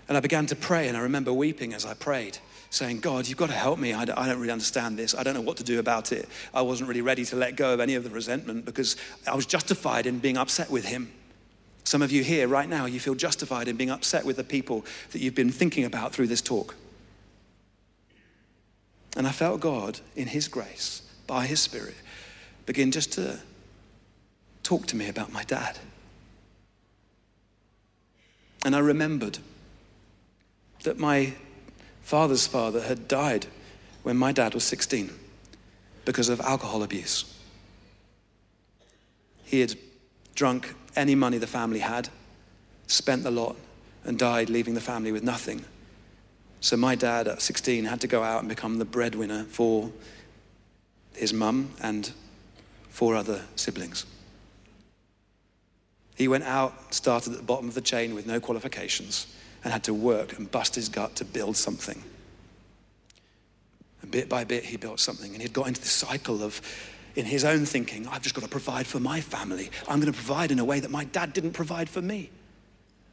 And 0.09 0.17
I 0.17 0.21
began 0.21 0.47
to 0.47 0.57
pray, 0.57 0.89
and 0.89 0.97
I 0.97 1.01
remember 1.01 1.33
weeping 1.33 1.75
as 1.75 1.85
I 1.85 1.95
prayed, 1.95 2.39
saying, 2.71 3.01
God, 3.01 3.29
you've 3.29 3.39
got 3.39 3.51
to 3.51 3.55
help 3.55 3.79
me. 3.79 3.93
I 3.93 4.05
don't, 4.07 4.39
really 4.39 4.51
understand 4.51 4.99
this. 4.99 5.15
I 5.15 5.23
don't 5.23 5.35
know 5.35 5.43
what 5.43 5.59
to 5.59 5.65
do 5.65 5.79
about 5.79 6.13
it. 6.13 6.29
I 6.55 6.63
wasn't 6.63 6.89
really 6.89 7.03
ready 7.03 7.25
to 7.27 7.37
let 7.37 7.57
go 7.57 7.75
of 7.75 7.81
any 7.81 7.95
of 7.95 8.05
the 8.05 8.11
resentment 8.11 8.65
because 8.65 8.97
I 9.27 9.35
was 9.35 9.47
justified 9.47 10.07
in 10.07 10.19
being 10.19 10.39
upset 10.39 10.71
with 10.71 10.87
him. 10.87 11.13
Some 11.85 12.03
of 12.03 12.11
you 12.11 12.23
here 12.25 12.49
right 12.49 12.69
now, 12.69 12.87
you 12.87 13.01
feel 13.01 13.15
justified 13.15 13.69
in 13.69 13.77
being 13.77 13.91
upset 13.91 14.25
with 14.25 14.37
the 14.37 14.45
people 14.45 14.85
that 15.13 15.21
you've 15.21 15.35
been 15.35 15.51
thinking 15.51 15.85
about 15.85 16.13
through 16.13 16.27
this 16.27 16.43
talk. 16.43 16.75
And 19.17 19.27
I 19.27 19.33
felt 19.33 19.61
God, 19.61 20.01
in 20.15 20.29
His 20.29 20.49
grace, 20.49 21.03
by 21.27 21.47
His 21.47 21.61
Spirit, 21.61 21.97
begin 22.67 22.91
just 22.91 23.13
to 23.15 23.41
talk 24.63 24.87
to 24.87 24.97
me 24.97 25.09
about 25.09 25.33
my 25.33 25.45
dad. 25.45 25.79
And 28.65 28.77
I 28.77 28.81
remembered 28.81 29.39
that 30.83 30.99
my 30.99 31.33
father's 32.03 32.47
father 32.47 32.83
had 32.83 33.09
died 33.09 33.47
when 34.03 34.17
my 34.17 34.33
dad 34.33 34.55
was 34.55 34.65
16 34.65 35.11
because 36.05 36.29
of 36.29 36.41
alcohol 36.41 36.83
abuse. 36.83 37.25
He 39.45 39.61
had 39.61 39.75
drunk 40.35 40.75
any 40.95 41.15
money 41.15 41.39
the 41.39 41.47
family 41.47 41.81
had, 41.81 42.09
spent 42.87 43.23
the 43.23 43.31
lot, 43.31 43.57
and 44.05 44.19
died, 44.19 44.51
leaving 44.51 44.75
the 44.75 44.81
family 44.81 45.13
with 45.13 45.23
nothing. 45.23 45.65
So 46.61 46.77
my 46.77 46.95
dad 46.95 47.29
at 47.29 47.41
16 47.41 47.85
had 47.85 48.01
to 48.01 48.07
go 48.07 48.23
out 48.23 48.41
and 48.41 48.49
become 48.49 48.79
the 48.79 48.85
breadwinner 48.85 49.45
for 49.45 49.93
his 51.15 51.33
mum 51.33 51.71
and 51.81 52.11
four 52.89 53.15
other 53.15 53.45
siblings. 53.57 54.07
He 56.17 56.27
went 56.27 56.45
out, 56.45 56.93
started 56.93 57.33
at 57.33 57.39
the 57.39 57.45
bottom 57.45 57.69
of 57.69 57.75
the 57.75 57.81
chain 57.81 58.15
with 58.15 58.27
no 58.27 58.41
qualifications, 58.41 59.33
and 59.63 59.73
had 59.73 59.85
to 59.85 59.95
work 59.95 60.37
and 60.37 60.51
bust 60.51 60.75
his 60.75 60.89
gut 60.89 61.15
to 61.17 61.25
build 61.25 61.57
something. 61.57 62.03
And 64.03 64.11
bit 64.11 64.29
by 64.29 64.43
bit, 64.45 64.65
he 64.65 64.77
built 64.77 64.99
something. 64.99 65.33
And 65.33 65.41
he'd 65.41 65.53
got 65.53 65.69
into 65.69 65.81
this 65.81 65.93
cycle 65.93 66.43
of, 66.43 66.61
in 67.15 67.25
his 67.25 67.45
own 67.45 67.65
thinking, 67.67 68.09
I've 68.09 68.23
just 68.23 68.35
got 68.35 68.43
to 68.43 68.51
provide 68.51 68.87
for 68.87 68.99
my 68.99 69.21
family. 69.21 69.71
I'm 69.89 70.01
going 70.01 70.13
to 70.13 70.17
provide 70.17 70.51
in 70.51 70.59
a 70.59 70.65
way 70.65 70.81
that 70.81 70.91
my 70.91 71.05
dad 71.05 71.33
didn't 71.33 71.53
provide 71.53 71.89
for 71.89 72.03
me. 72.03 72.31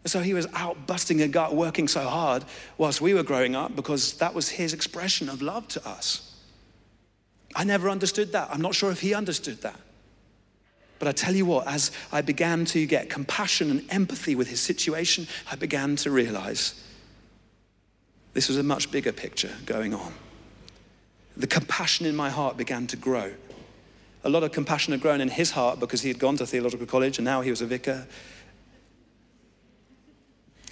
And 0.05 0.11
so 0.11 0.19
he 0.19 0.35
was 0.35 0.45
out 0.53 0.85
busting 0.85 1.19
a 1.23 1.27
gut, 1.27 1.55
working 1.55 1.87
so 1.87 2.07
hard 2.07 2.45
whilst 2.77 3.01
we 3.01 3.15
were 3.15 3.23
growing 3.23 3.55
up 3.55 3.75
because 3.75 4.13
that 4.19 4.35
was 4.35 4.49
his 4.49 4.71
expression 4.71 5.29
of 5.29 5.41
love 5.41 5.67
to 5.69 5.87
us. 5.87 6.35
I 7.55 7.63
never 7.63 7.89
understood 7.89 8.31
that. 8.33 8.49
I'm 8.51 8.61
not 8.61 8.75
sure 8.75 8.91
if 8.91 9.01
he 9.01 9.15
understood 9.15 9.63
that. 9.63 9.79
But 10.99 11.07
I 11.07 11.11
tell 11.11 11.33
you 11.33 11.47
what, 11.47 11.65
as 11.65 11.89
I 12.11 12.21
began 12.21 12.65
to 12.65 12.85
get 12.85 13.09
compassion 13.09 13.71
and 13.71 13.83
empathy 13.89 14.35
with 14.35 14.47
his 14.47 14.61
situation, 14.61 15.27
I 15.49 15.55
began 15.55 15.95
to 15.97 16.11
realize 16.11 16.79
this 18.33 18.47
was 18.47 18.59
a 18.59 18.63
much 18.63 18.91
bigger 18.91 19.11
picture 19.11 19.55
going 19.65 19.95
on. 19.95 20.13
The 21.35 21.47
compassion 21.47 22.05
in 22.05 22.15
my 22.15 22.29
heart 22.29 22.57
began 22.57 22.85
to 22.87 22.95
grow. 22.95 23.33
A 24.23 24.29
lot 24.29 24.43
of 24.43 24.51
compassion 24.51 24.91
had 24.91 25.01
grown 25.01 25.19
in 25.19 25.29
his 25.29 25.49
heart 25.49 25.79
because 25.79 26.03
he 26.03 26.09
had 26.09 26.19
gone 26.19 26.37
to 26.37 26.45
theological 26.45 26.85
college 26.85 27.17
and 27.17 27.25
now 27.25 27.41
he 27.41 27.49
was 27.49 27.61
a 27.61 27.65
vicar. 27.65 28.05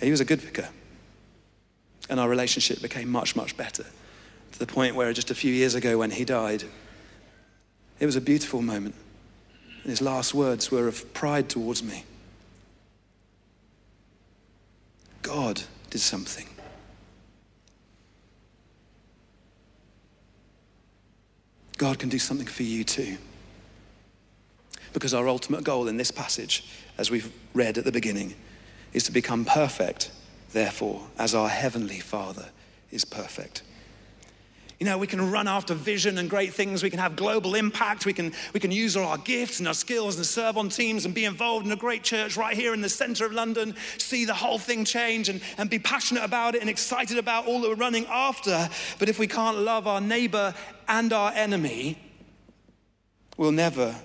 He 0.01 0.12
was 0.12 0.19
a 0.19 0.25
good 0.25 0.41
vicar. 0.41 0.69
And 2.10 2.19
our 2.19 2.27
relationship 2.27 2.82
became 2.82 3.10
much, 3.10 3.36
much 3.36 3.56
better 3.56 3.86
to 4.51 4.60
the 4.60 4.67
point 4.67 4.95
where 4.95 5.12
just 5.13 5.32
a 5.32 5.36
few 5.36 5.53
years 5.53 5.75
ago 5.75 5.97
when 5.97 6.12
he 6.12 6.25
died, 6.25 6.63
it 7.99 8.06
was 8.06 8.15
a 8.15 8.21
beautiful 8.21 8.62
moment. 8.62 8.95
And 9.82 9.89
his 9.89 10.01
last 10.01 10.34
words 10.34 10.71
were 10.71 10.88
of 10.88 11.13
pride 11.13 11.49
towards 11.49 11.84
me. 11.84 12.03
God 15.21 15.62
did 15.89 16.01
something. 16.01 16.47
God 21.77 21.99
can 21.99 22.10
do 22.10 22.19
something 22.19 22.47
for 22.47 22.63
you 22.63 22.84
too. 22.84 23.17
Because 24.93 25.13
our 25.13 25.27
ultimate 25.27 25.63
goal 25.63 25.88
in 25.88 25.97
this 25.97 26.12
passage, 26.12 26.65
as 26.97 27.10
we've 27.10 27.32
read 27.53 27.77
at 27.77 27.84
the 27.84 27.91
beginning, 27.91 28.36
is 28.93 29.03
to 29.03 29.12
become 29.12 29.45
perfect, 29.45 30.12
therefore, 30.51 31.01
as 31.17 31.36
our 31.36 31.49
Heavenly 31.49 31.99
Father 31.99 32.49
is 32.91 33.06
perfect. 33.06 33.63
You 34.79 34.89
know, 34.89 34.97
we 34.97 35.08
can 35.08 35.32
run 35.32 35.47
after 35.47 35.73
vision 35.73 36.17
and 36.17 36.29
great 36.29 36.53
things. 36.53 36.84
We 36.84 36.89
can 36.89 36.99
have 36.99 37.15
global 37.15 37.56
impact. 37.56 38.06
We 38.06 38.12
can, 38.12 38.34
we 38.53 38.60
can 38.60 38.69
use 38.69 38.97
our 38.97 39.17
gifts 39.17 39.60
and 39.60 39.67
our 39.67 39.73
skills 39.73 40.17
and 40.17 40.25
serve 40.25 40.58
on 40.58 40.67
teams 40.67 41.06
and 41.06 41.13
be 41.13 41.23
involved 41.23 41.65
in 41.65 41.71
a 41.71 41.77
great 41.77 42.03
church 42.03 42.36
right 42.36 42.53
here 42.53 42.73
in 42.73 42.82
the 42.82 42.89
center 42.89 43.25
of 43.25 43.32
London, 43.32 43.75
see 43.97 44.25
the 44.25 44.34
whole 44.34 44.60
thing 44.60 44.84
change 44.84 45.29
and, 45.29 45.41
and 45.58 45.69
be 45.69 45.79
passionate 45.79 46.23
about 46.23 46.56
it 46.56 46.62
and 46.62 46.69
excited 46.69 47.17
about 47.17 47.47
all 47.47 47.62
that 47.62 47.69
we're 47.69 47.75
running 47.75 48.06
after. 48.08 48.69
But 48.99 49.08
if 49.08 49.19
we 49.19 49.27
can't 49.27 49.60
love 49.60 49.88
our 49.88 50.01
neighbor 50.01 50.53
and 50.88 51.13
our 51.13 51.32
enemy, 51.32 51.97
we'll 53.38 53.51
never 53.51 53.95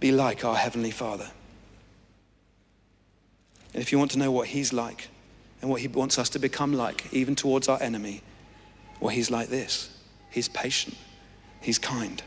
be 0.00 0.10
like 0.10 0.42
our 0.42 0.56
Heavenly 0.56 0.92
Father. 0.92 1.30
And 3.74 3.82
if 3.82 3.92
you 3.92 3.98
want 3.98 4.10
to 4.12 4.18
know 4.18 4.30
what 4.30 4.48
He's 4.48 4.72
like 4.72 5.08
and 5.60 5.70
what 5.70 5.80
He 5.80 5.88
wants 5.88 6.18
us 6.18 6.28
to 6.30 6.38
become 6.38 6.72
like, 6.72 7.12
even 7.12 7.34
towards 7.34 7.68
our 7.68 7.80
enemy, 7.82 8.22
well, 9.00 9.10
he's 9.10 9.30
like 9.30 9.48
this. 9.48 9.90
He's 10.30 10.48
patient, 10.48 10.96
he's 11.60 11.78
kind. 11.78 12.22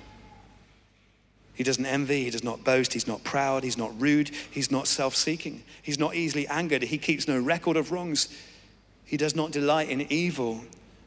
He 1.54 1.64
doesn't 1.64 1.86
envy, 1.86 2.24
he 2.24 2.30
does 2.30 2.44
not 2.44 2.64
boast, 2.64 2.94
he's 2.94 3.08
not 3.08 3.24
proud, 3.24 3.64
he's 3.64 3.78
not 3.78 4.00
rude, 4.00 4.32
he's 4.50 4.72
not 4.72 4.88
self 4.88 5.16
seeking, 5.16 5.64
he's 5.82 6.00
not 6.00 6.16
easily 6.16 6.48
angered, 6.48 6.82
he 6.84 6.98
keeps 6.98 7.28
no 7.28 7.40
record 7.40 7.78
of 7.78 7.92
wrongs. 7.92 8.30
He 9.06 9.18
does 9.18 9.36
not 9.36 9.52
delight 9.52 9.90
in 9.90 10.12
evil, 10.12 10.62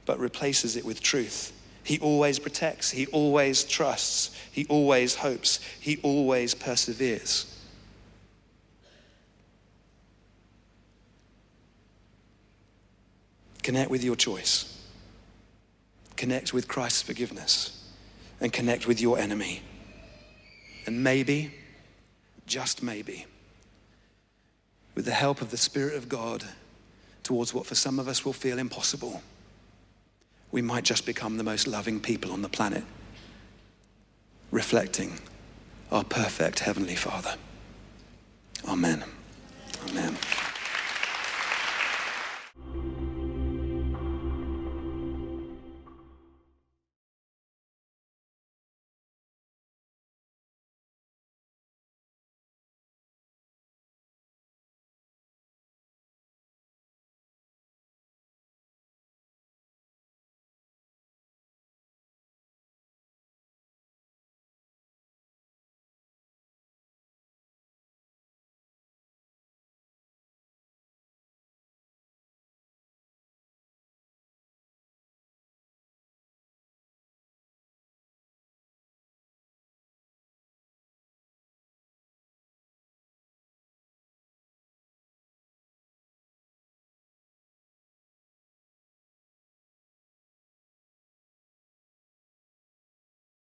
but 0.04 0.18
replaces 0.18 0.76
it 0.76 0.84
with 0.84 1.02
truth. 1.02 1.52
He 1.82 1.98
always 1.98 2.38
protects, 2.38 2.90
he 2.90 3.06
always 3.06 3.64
trusts, 3.64 4.38
he 4.52 4.66
always 4.66 5.16
hopes, 5.16 5.60
he 5.80 5.98
always 6.02 6.54
perseveres. 6.54 7.46
Connect 13.64 13.90
with 13.90 14.04
your 14.04 14.14
choice 14.14 14.70
connect 16.16 16.52
with 16.52 16.68
Christ's 16.68 17.02
forgiveness 17.02 17.90
and 18.40 18.52
connect 18.52 18.86
with 18.86 19.00
your 19.00 19.18
enemy. 19.18 19.62
And 20.86 21.02
maybe, 21.02 21.52
just 22.46 22.82
maybe, 22.82 23.26
with 24.94 25.04
the 25.06 25.10
help 25.10 25.42
of 25.42 25.50
the 25.50 25.56
Spirit 25.56 25.96
of 25.96 26.08
God 26.08 26.44
towards 27.24 27.52
what 27.52 27.66
for 27.66 27.74
some 27.74 27.98
of 27.98 28.06
us 28.06 28.24
will 28.24 28.32
feel 28.32 28.58
impossible, 28.58 29.22
we 30.52 30.62
might 30.62 30.84
just 30.84 31.04
become 31.04 31.36
the 31.36 31.42
most 31.42 31.66
loving 31.66 31.98
people 31.98 32.30
on 32.30 32.42
the 32.42 32.48
planet, 32.48 32.84
reflecting 34.52 35.18
our 35.90 36.04
perfect 36.04 36.60
Heavenly 36.60 36.94
Father. 36.94 37.34
Amen 38.68 39.04
amen. 39.90 40.16